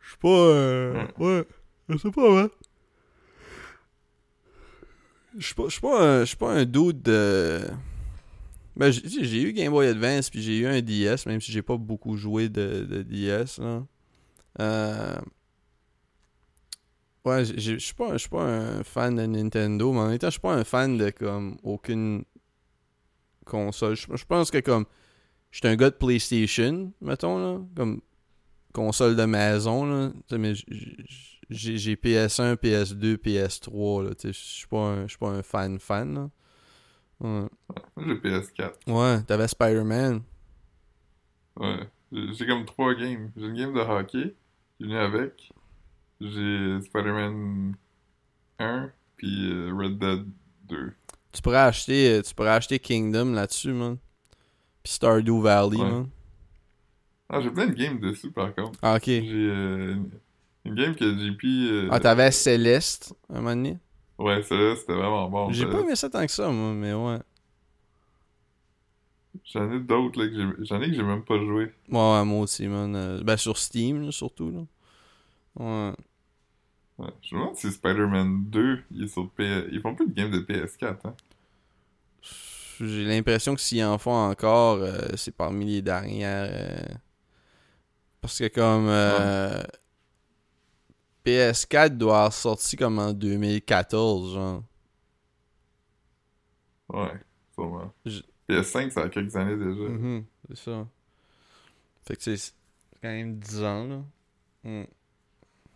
[0.00, 1.46] Je suis pas, euh, ouais,
[1.90, 2.48] je sais pas, man.
[5.38, 7.60] Je suis pas, je suis pas, je suis pas un dude de...
[8.76, 11.76] Ben, j'ai eu Game Boy Advance, puis j'ai eu un DS, même si j'ai pas
[11.76, 13.84] beaucoup joué de, de DS, là.
[14.60, 15.18] Euh...
[17.24, 20.28] Ouais, je suis pas, je suis pas un fan de Nintendo, mais en même temps,
[20.28, 22.24] je suis pas un fan de, comme, aucune
[23.44, 23.96] console.
[23.96, 24.86] Je je pense que, comme,
[25.50, 27.60] J'étais un gars de PlayStation, mettons, là.
[27.74, 28.00] Comme
[28.72, 30.12] console de maison, là.
[30.32, 30.52] Mais
[31.50, 34.14] j'ai j'ai PS1, PS2, PS3, là.
[34.14, 36.30] Tu sais, je suis pas un- je suis pas un fan fan, là.
[37.20, 37.48] Ouais.
[37.96, 38.74] Moi, j'ai PS4.
[38.86, 40.22] Ouais, t'avais Spider-Man.
[41.56, 41.88] Ouais.
[42.12, 43.30] J'ai comme trois games.
[43.36, 44.34] J'ai une game de hockey
[44.76, 45.50] qui est venue avec.
[46.20, 47.74] J'ai Spider-Man
[48.58, 50.26] 1, puis euh, Red Dead
[50.68, 50.92] 2.
[51.32, 53.98] Tu pourrais acheter, euh, tu pourrais acheter Kingdom là-dessus, man.
[54.82, 55.90] Puis Stardew Valley, Ouais.
[55.90, 56.08] man.
[57.28, 58.78] Ah, j'ai plein de games dessus, par contre.
[58.80, 59.04] Ah, ok.
[59.04, 59.96] J'ai euh,
[60.68, 61.44] une- game que JP...
[61.44, 63.78] euh, Ah, t'avais Céleste, un moment donné?
[64.18, 65.52] Ouais, celle-là, c'était vraiment bon.
[65.52, 67.18] J'ai pas aimé ça tant que ça, moi, mais ouais.
[69.44, 70.64] J'en ai d'autres, là, que j'ai...
[70.66, 71.72] J'en ai que j'ai même pas joué.
[71.90, 72.94] Ouais, ouais, moi aussi, man.
[72.96, 74.60] Euh, ben, sur Steam, là, surtout, là.
[75.56, 75.92] Ouais.
[76.98, 77.10] Ouais.
[77.22, 79.68] Je me demande si Spider-Man 2, il est sur PS...
[79.70, 81.14] Ils font plus de game de PS4, hein.
[82.80, 86.48] J'ai l'impression que s'ils en font encore, euh, c'est parmi les dernières.
[86.52, 86.78] euh,
[88.20, 89.62] Parce que comme euh,
[91.28, 94.62] PS4 doit avoir sorti comme en 2014, genre.
[96.88, 97.12] Ouais,
[97.54, 97.92] sûrement.
[98.06, 99.88] Je- PS5, ça a quelques années déjà.
[99.88, 100.86] Mhm, c'est ça.
[102.06, 102.52] Fait que c'est
[103.02, 104.02] quand même 10 ans, là.
[104.64, 104.84] Mm.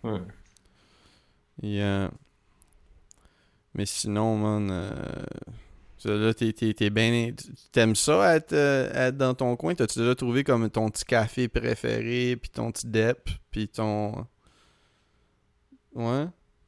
[0.04, 0.20] Ouais.
[1.62, 2.08] Et, euh,
[3.74, 5.24] Mais sinon, man, euh,
[6.04, 7.32] là, t'es bien...
[7.72, 9.74] T'aimes ça, être, euh, être dans ton coin?
[9.74, 14.26] T'as-tu déjà trouvé comme ton petit café préféré, puis ton petit dep, puis ton...
[15.94, 16.26] Ouais?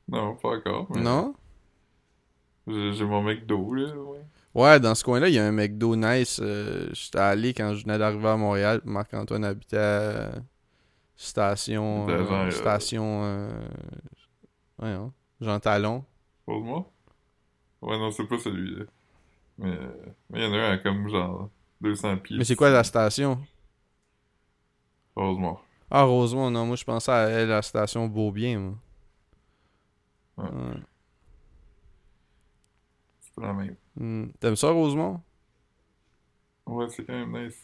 [0.09, 0.87] Non, pas encore.
[0.91, 1.35] mais Non?
[2.67, 4.21] J'ai mon McDo, là, ouais.
[4.55, 6.41] Ouais, dans ce coin-là, il y a un McDo nice.
[6.43, 8.81] euh, J'étais allé quand je venais d'arriver à Montréal.
[8.85, 10.31] Marc-Antoine habitait à
[11.17, 12.09] station...
[12.09, 13.23] Euh, euh, station...
[13.25, 13.51] euh,
[14.81, 16.05] Ouais, hein, Jean Talon.
[16.47, 16.91] Pose-moi.
[17.83, 18.85] Ouais, non, c'est pas celui-là.
[19.59, 19.79] Mais
[20.31, 21.49] mais il y en a un à comme genre
[21.81, 22.39] 200 pieds.
[22.39, 23.39] Mais c'est quoi la station?
[25.17, 25.61] Heureusement.
[25.91, 28.75] Ah, Rosemont, non, moi je pensais à la station Beaubien, moi.
[30.37, 30.45] Ouais.
[30.45, 30.83] Ouais.
[33.21, 33.77] C'est pas la même.
[33.97, 34.27] Hmm.
[34.41, 35.21] T'aimes ça, Rosemont?
[36.67, 37.63] Ouais, c'est quand même nice.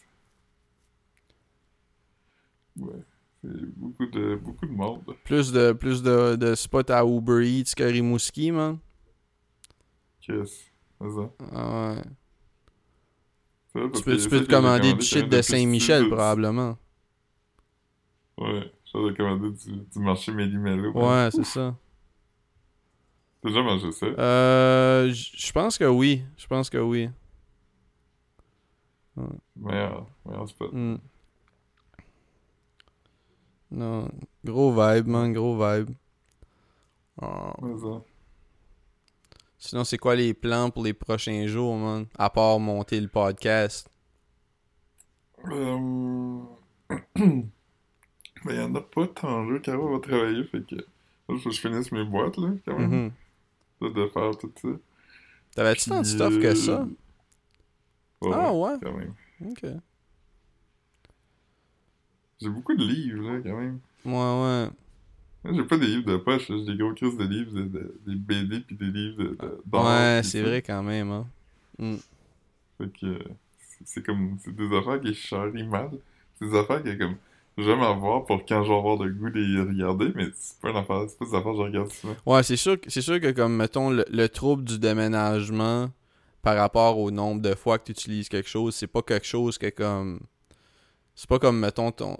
[2.77, 3.03] Ouais.
[3.43, 5.15] C'est beaucoup de, beaucoup de monde.
[5.23, 8.77] Plus de, plus de, de spots à Uber Eats que Rimouski, man.
[10.21, 10.65] Qu'est-ce
[11.01, 11.31] c'est ça?
[11.51, 12.01] Ah ouais.
[13.73, 16.77] Tu peux, tu peux te commander du shit de Saint-Michel, probablement.
[18.37, 20.91] Ouais, j'ai commandé du, du marché Méli-Mélo.
[20.91, 21.75] Ouais, c'est ça.
[23.41, 24.05] T'as déjà mangé ça?
[24.05, 26.23] Euh, je pense que oui.
[26.37, 27.09] Je pense que oui.
[29.55, 30.71] Meilleur, meilleur spot.
[30.71, 30.97] Hmm.
[33.71, 34.09] Non,
[34.43, 35.91] gros vibe, man, gros vibe.
[37.19, 38.01] Ça.
[39.57, 42.07] Sinon, c'est quoi les plans pour les prochains jours, man?
[42.17, 43.89] À part monter le podcast.
[45.45, 46.39] Euh...
[48.43, 49.59] Mais y'en a pas tant jeu.
[49.59, 50.75] Caro va travailler, fait que...
[51.27, 53.05] Faut que je finisse mes boîtes, là, quand même.
[53.05, 53.11] Là,
[53.89, 54.69] de faire tout ça.
[55.55, 56.85] T'avais-tu tant de stuff que ça?
[58.21, 58.77] ouais, Ah ouais?
[58.81, 59.13] quand même.
[59.41, 59.63] Ok.
[62.41, 63.79] J'ai beaucoup de livres, là, quand même.
[64.05, 64.69] Ouais, ouais.
[65.45, 68.15] J'ai pas des livres de poche, j'ai des gros crises de livres, de, de- des
[68.15, 69.37] BD puis des livres de,
[69.73, 71.27] Ouais, c'est vrai quand même, hein.
[71.79, 71.97] Hmm.
[72.77, 73.23] Fait que
[73.85, 75.91] c'est- comme c'est des affaires qui charrient mal.
[76.39, 77.15] C'est des affaires que comme
[77.57, 80.69] j'aime avoir pour quand je vais avoir le goût de les regarder, mais c'est pas
[80.71, 82.15] une affaire, c'est pas des affaires que je regarde souvent.
[82.25, 85.89] Ouais, c'est sûr, que- c'est sûr que comme, mettons, le, le trouble du déménagement
[86.41, 89.57] par rapport au nombre de fois que tu utilises quelque chose, c'est pas quelque chose
[89.57, 90.19] que comme...
[91.15, 92.17] C'est pas comme, mettons, ton...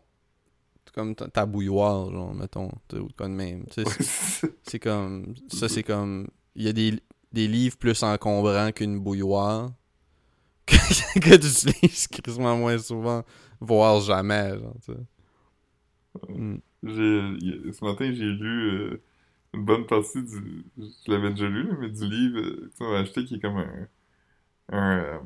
[0.94, 3.66] Comme ta, bouilloire, genre, mettons, ou quoi de même.
[4.64, 5.34] C'est- comme...
[5.48, 6.28] Ça, c'est comme...
[6.56, 7.00] Il y a des,
[7.32, 9.72] des livres plus encombrants qu'une bouilloire
[10.68, 10.76] que,
[11.20, 13.24] que tu utilises quasiment moins souvent,
[13.62, 15.00] voire jamais, genre, tu sais.
[16.84, 19.02] J'ai y- ce matin j'ai lu euh,
[19.54, 23.00] une bonne partie du je l'avais déjà lu mais du livre euh, que tu m'as
[23.00, 23.88] acheté qui est comme un,
[24.72, 25.18] un euh,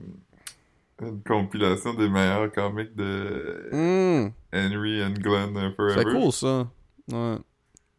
[1.01, 4.31] une compilation des meilleurs comics de Hmm.
[4.53, 6.03] Henry and Glenn euh, Forever.
[6.03, 6.69] C'est cool ça.
[7.11, 7.37] Ouais.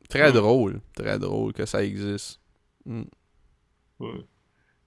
[0.08, 0.80] Très drôle.
[0.94, 2.40] Très drôle que ça existe.
[2.86, 3.02] Mm.
[3.98, 4.24] Ouais.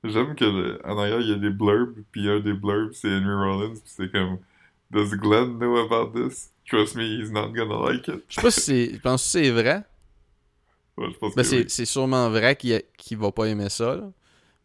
[0.03, 3.09] J'aime que le- en arrière, il y a des blurbs, puis un des blurbs, c'est
[3.09, 4.39] Henry Rollins, puis c'est comme
[4.91, 6.51] Does Glenn know about this?
[6.69, 8.23] Trust me, he's not gonna like it.
[8.29, 8.93] Je sais pas si c'est.
[8.93, 9.83] Je pense que c'est vrai.
[10.97, 11.65] Ouais, je pense Ben, que c'est oui.
[11.69, 13.95] c'est sûrement vrai qu'il a- qu'il va pas aimer ça.
[13.95, 14.11] là.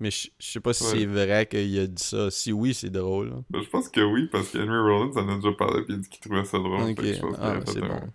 [0.00, 0.90] Mais je je sais pas si Ouais.
[0.90, 2.30] c'est vrai qu'il a dit ça.
[2.30, 3.28] Si oui, c'est drôle.
[3.30, 3.36] là.
[3.50, 5.96] Ben, je pense que oui, parce que Henry Rollins en a déjà parlé, puis il
[5.96, 6.80] a dit qu'il trouvait ça drôle.
[6.82, 6.86] Ok.
[6.88, 8.12] fait que je pense qu'il Ah, c'est un- bon.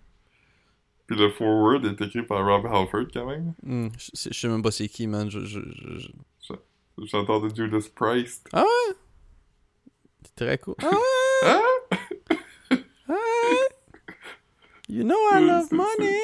[1.06, 3.54] Puis le forward est écrit par Rob Halford, quand même.
[3.64, 3.88] Mm.
[3.98, 5.28] Je sais- je sais même pas c'est qui, man.
[5.30, 6.52] Je, je, je- je-
[6.98, 8.48] Le chanteur de Judas Priest.
[10.22, 10.74] C'est très cool.
[10.82, 11.50] Ah ouais!
[11.50, 11.62] Hein?
[14.90, 16.18] You know I love c'est- money.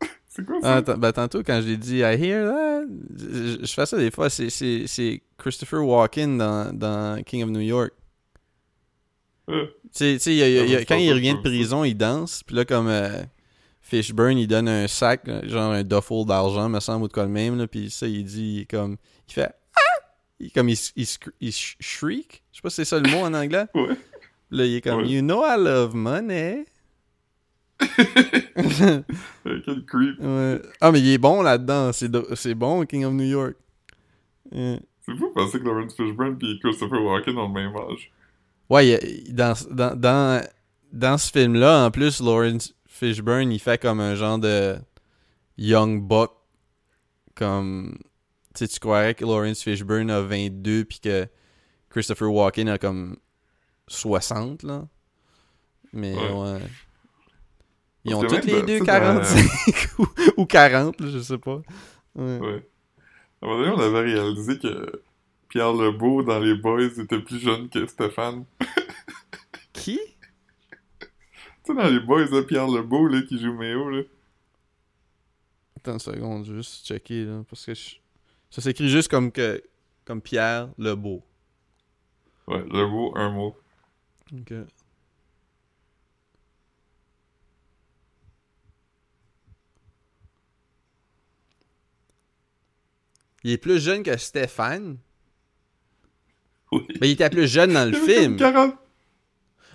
[0.28, 0.76] C'est quoi ça?
[0.76, 2.82] attends, ben, tantôt, quand je l'ai dit I hear that,
[3.16, 4.28] je, je fais ça des fois.
[4.28, 7.92] C'est, c'est, c'est Christopher Walken dans, dans King of New York.
[9.48, 10.84] Euh, Tu sais, tu sais, il y a- il y a- il y a- je
[10.84, 12.42] quand il revient de prison, il danse.
[12.42, 13.22] Puis là, comme euh,
[13.80, 17.30] Fishburne, il donne un sac, genre un duffel d'argent, me semble, ou de quoi de
[17.30, 17.56] même.
[17.56, 18.96] Là, puis ça, il dit, comme,
[19.28, 19.80] il fait Ah!
[20.38, 21.06] Il, comme il, il,
[21.40, 22.42] il sh- shriek?
[22.52, 23.64] Je sais pas si c'est ça le mot en anglais.
[23.74, 23.96] Ouais.
[24.50, 25.08] Là, il est comme, Ouais.
[25.08, 26.66] You know I love money.
[28.04, 30.18] Quel creep.
[30.20, 30.60] Ouais.
[30.80, 31.92] Ah, mais il est bon là-dedans.
[31.92, 33.56] C'est, c'est bon, King of New York.
[34.52, 34.80] Ouais.
[35.04, 38.10] C'est fou penser que Lawrence Fishburne et Christopher Walken ont le même âge.
[38.68, 40.44] Ouais, il- dans, dans, dans,
[40.92, 44.76] dans ce film-là, en plus, Lawrence Fishburne, il fait comme un genre de
[45.58, 46.30] young buck.
[47.34, 47.98] Comme.
[48.54, 51.26] Tu sais, tu croirais que Lawrence Fishburne a 22 puis que
[51.90, 53.16] Christopher Walken a comme
[53.88, 54.86] 60, là.
[55.92, 56.32] Mais Ouais.
[56.32, 56.60] ouais.
[58.04, 60.06] Ils ont même les deux tu sais, dans- 45 ou,
[60.36, 61.60] ou 40, là, je sais pas.
[62.14, 62.38] Ouais.
[62.38, 62.68] Ouais.
[63.42, 65.02] À un moment donné, on avait réalisé que
[65.48, 68.44] Pierre Lebeau dans Les Boys était plus jeune que Stéphane.
[69.72, 69.98] Qui?
[71.00, 71.06] Tu
[71.64, 74.02] sais, dans Les Boys, là, Pierre Lebeau, là, qui joue Méo, là.
[75.76, 77.96] Attends une seconde, je vais juste checker, là, parce que je-
[78.50, 79.62] ça s'écrit juste comme que
[80.04, 81.22] comme Pierre Lebeau.
[82.46, 83.56] Ouais, Lebeau, un mot.
[84.32, 84.52] Ok.
[93.44, 94.98] Il est plus jeune que Stéphane.
[96.72, 96.84] Oui.
[97.00, 98.36] Mais il était plus jeune dans le film.
[98.36, 98.74] comme 40.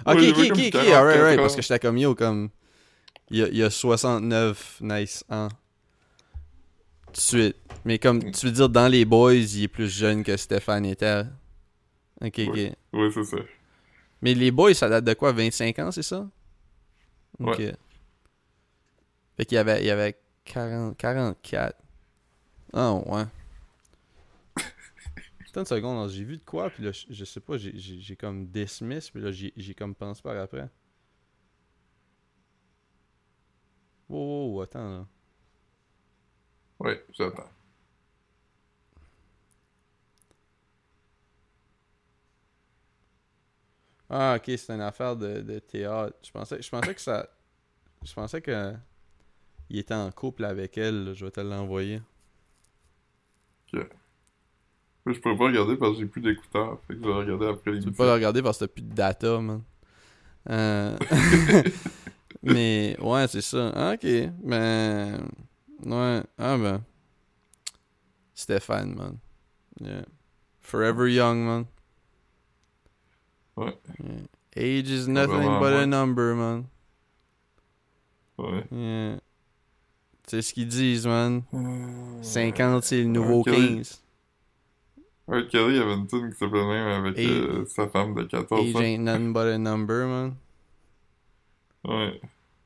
[0.08, 0.72] Ok, il ok, ok, ok.
[0.72, 1.39] 44 Alright, alright.
[1.39, 2.49] Parce que j'étais comme yo, comme.
[3.30, 5.47] Il y a, il a 69 nice ans.
[7.08, 7.56] Tout de suite.
[7.86, 11.24] Mais comme tu veux dire, dans les boys, il est plus jeune que Stéphane était.
[12.20, 12.56] Ok, ok.
[12.56, 12.76] Ouais.
[12.91, 13.38] Ouais, c'est ça.
[14.22, 16.30] Mais les boys, ça date de quoi 25 ans, c'est ça?
[17.40, 17.58] Ok.
[17.58, 17.76] Ouais.
[19.38, 21.78] Fait qu'il y avait, il y avait 40, 44.
[22.74, 23.24] Ah, ouais.
[25.50, 29.10] Attends une seconde, j'ai vu de quoi, puis là, je, sais pas, j'ai- comme dismiss,
[29.10, 30.70] puis là, j'ai comme pensé par après.
[34.10, 35.08] Wow, attends, là.
[36.80, 37.50] Ouais, j'attends.
[44.14, 46.18] Ah, ok, c'est une affaire de, de théâtre.
[46.22, 47.30] Je pensais, je pensais que ça.
[48.03, 48.74] Je pensais que.
[49.70, 51.14] Il était en couple avec elle, là.
[51.14, 52.01] je vais te l'envoyer.
[53.74, 56.78] Mais je pourrais pas regarder parce que j'ai plus d'écouteurs.
[56.86, 58.84] Fait que je vais regarder après Tu peux pas le regarder parce que t'as plus
[58.84, 59.64] de data, man.
[60.49, 60.97] Euh,
[62.43, 63.72] Mais, ouais, c'est ça.
[63.74, 64.05] Ah, ok.
[64.43, 65.26] Ben.
[65.86, 66.22] Ouais.
[66.38, 66.84] Ah, ben.
[68.34, 69.18] Stéphane, man.
[69.80, 70.03] Yeah.
[70.59, 71.66] Forever young, man.
[73.66, 73.78] Ouais.
[74.03, 74.22] Yeah.
[74.80, 75.86] Age is nothing but a ouais.
[75.86, 76.66] number, man.
[78.38, 78.64] Ouais.
[78.72, 79.20] Yeah.
[80.28, 81.43] C'est ce qu'ils disent, man.
[81.53, 83.51] Euh, 50, c'est le nouveau Ok.
[83.51, 84.01] 15.
[85.28, 85.47] R.
[85.49, 88.80] Kelly avait une tune qui s'appelait même avec euh, sa femme de 14 Age ans.
[88.80, 90.36] ain't nothing but a number, man.
[91.86, 92.20] Ouais.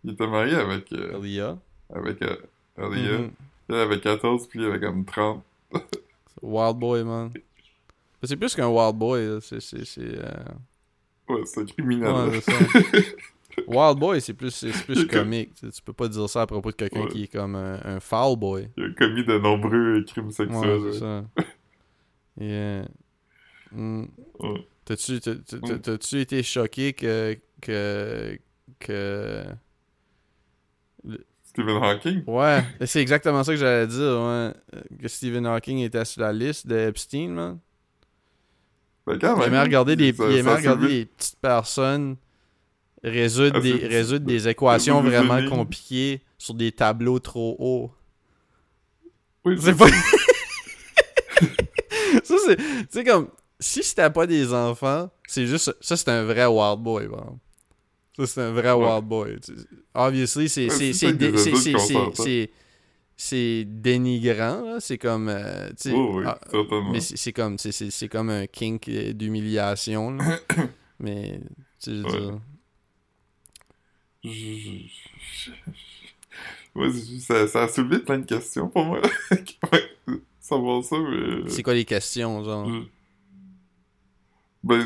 [0.03, 1.57] Il était marié avec, euh, Elia.
[1.93, 2.35] avec euh,
[2.77, 3.19] Alia.
[3.19, 3.31] Mhm.
[3.69, 5.43] Elle avait 14 puis il avait comme 30.
[6.41, 7.31] Wild Boy, man.
[8.23, 9.39] C'est plus qu'un Wild Boy.
[9.41, 9.59] C'est.
[11.29, 12.11] Euh, Ouais, c'est criminel.
[12.13, 12.39] Ouais.
[13.67, 15.53] Wild Boy, c'est plus, c'est plus comme- comique.
[15.55, 17.07] Tu, peux pas dire ça à propos de quelqu'un Ouais.
[17.09, 18.69] qui est comme un, un foul boy.
[18.75, 20.81] Il a commis de nombreux crimes Ouais, sexuels.
[20.91, 21.23] c'est ça.
[22.37, 22.85] Yeah.
[23.71, 24.03] Mm.
[24.41, 24.67] Ouais.
[24.83, 27.37] T'as-tu, t'as- t'as- t'as-tu été choqué que.
[27.61, 28.37] que.
[28.79, 29.43] que.
[31.45, 32.23] Stephen Hawking?
[32.27, 34.51] Ouais, c'est exactement ça que j'allais dire, ouais.
[35.01, 37.59] Que Stephen Hawking était sur la liste de Epstein, man.
[39.07, 42.15] Ben, aimait regarder ça- ça des petites personnes
[43.03, 47.91] résoudre Ah, des, résoudre des équations vraiment compliquées sur des tableaux trop hauts.
[49.45, 49.87] Oui, C'est pas.
[52.23, 52.55] ça, c'est.
[52.57, 53.29] Tu sais, comme.
[53.59, 55.75] Si c'était pas des enfants, c'est juste.
[55.79, 57.37] Ça, c'est un vrai wild boy, exemple.
[58.17, 58.85] Ça, c'est un vrai Ouais.
[58.85, 59.37] wild boy.
[59.93, 60.69] Obviously, c'est.
[60.69, 60.93] C'est-
[63.17, 64.79] c'est dénigrant.
[64.79, 65.29] C'est comme.
[65.29, 66.39] euh, Oh, oui, ah,
[66.91, 67.57] mais c'est comme.
[67.57, 70.17] c'est- comme un kink euh, d'humiliation.
[70.99, 71.39] Mais.
[71.81, 72.39] Tu sais, je Ouais.
[74.23, 75.51] Je-
[76.75, 76.89] Ouais,
[77.19, 79.01] ça, ça a soulevé plein de questions pour moi.
[80.41, 81.49] Savoir ça, mais...
[81.49, 82.67] C'est quoi les questions, genre?
[82.69, 82.83] je-
[84.63, 84.83] Ben,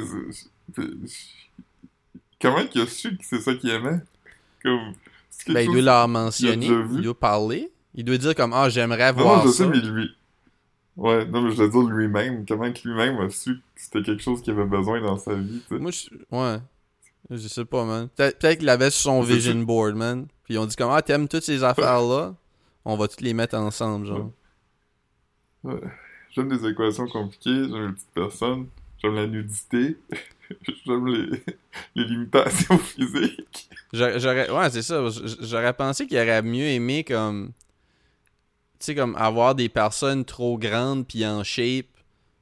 [2.40, 4.00] comment qu'il a su que c'est ça qu'il aimait?
[4.64, 4.94] Comme...
[5.48, 7.70] Ben, il doit leur mentionner, il doit parler,
[8.00, 9.64] il doit dire comme ah j'aimerais voir non, je ça.
[9.66, 10.10] sais, mais lui...
[10.98, 12.46] Ouais, non, mais je veux dire lui-même.
[12.48, 15.62] Comment que lui-même a su que c'était quelque chose qu'il avait besoin dans sa vie,
[15.68, 15.80] tu sais?
[15.82, 16.58] Moi je ouais.
[17.30, 18.08] Je sais pas, man.
[18.16, 20.26] Peut- Peut-être qu'il l'avait sur son vision board, man.
[20.44, 22.36] Puis ils ont dit comme, ah, t'aimes toutes ces affaires-là?
[22.86, 24.32] On va toutes les mettre ensemble, genre.
[25.64, 25.80] Ouais.
[26.32, 28.68] J'aime les équations compliquées, j'aime les petites personnes,
[29.02, 29.98] j'aime la nudité,
[30.86, 31.44] j'aime les...
[31.96, 33.70] les limitations physiques.
[33.94, 35.04] J'aurais, ouais, c'est ça.
[35.42, 37.52] J'aurais pensé qu'il aurait mieux aimé comme.
[38.80, 41.88] Tu sais, comme avoir des personnes trop grandes puis en shape,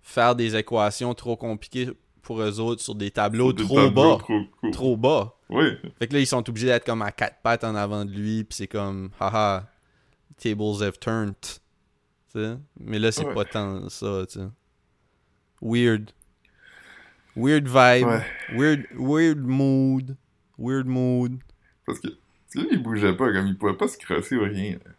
[0.01, 1.89] faire des équations trop compliquées
[2.21, 4.69] pour eux autres sur des tableaux Des trop tableaux bas.
[4.71, 5.33] Trop bas.
[5.49, 5.63] Oui,
[5.97, 8.43] Fait que là, ils sont obligés d'être comme à quatre pattes en avant de lui,
[8.43, 9.65] puis c'est comme, haha,
[10.37, 11.33] tables have turned.
[11.41, 11.59] Tu
[12.33, 12.57] sais?
[12.81, 13.33] Mais là, c'est Ouais.
[13.33, 14.45] pas tant ça, tu sais.
[15.61, 16.11] Weird.
[17.35, 18.07] Weird vibe.
[18.07, 18.25] ouais.
[18.55, 20.15] Weird, weird mood.
[20.59, 21.37] Weird mood.
[21.85, 24.73] Parce que, que là, il bougeait pas, comme il pouvait pas se crosser ou rien.
[24.73, 24.91] là.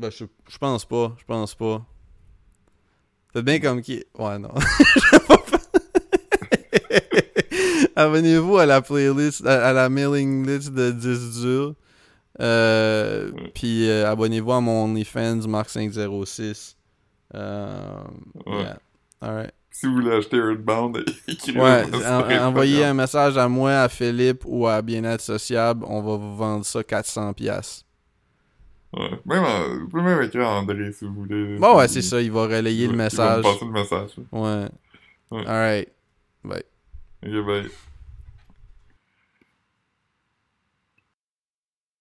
[0.00, 1.14] Ben, je, je pense pas.
[1.18, 1.84] Je pense pas.
[3.32, 4.02] Faites bien comme qui.
[4.18, 4.50] Ouais, non.
[7.96, 11.74] Abonnez-vous à la playlist, à, à la mailing list de 10 durs.
[12.40, 13.50] Euh, Ouais.
[13.54, 16.76] Puis euh, abonnez-vous à mon OnlyFans Mark506.
[17.34, 18.02] Euh,
[18.46, 18.58] Ouais.
[18.62, 18.78] yeah.
[19.20, 19.52] Alright.
[19.72, 20.96] Si vous voulez acheter Earthbound,
[21.54, 25.84] Ouais, en- envoyez un message à moi, à Philippe ou à Bien-être Sociable.
[25.86, 27.84] On va vous vendre ça 400$.
[28.92, 29.10] Ouais.
[29.24, 29.44] Même,
[29.82, 31.56] vous pouvez même écrire à André si vous voulez.
[31.58, 32.20] Bon, ouais, Il- c'est ça.
[32.20, 33.38] Il va relayer le message.
[33.38, 34.10] Il va me passer le message.
[34.32, 34.68] Ouais.
[35.30, 35.46] Ouais.
[35.46, 35.88] Alright.
[36.42, 36.62] Bye.
[37.24, 37.70] Ok, bye.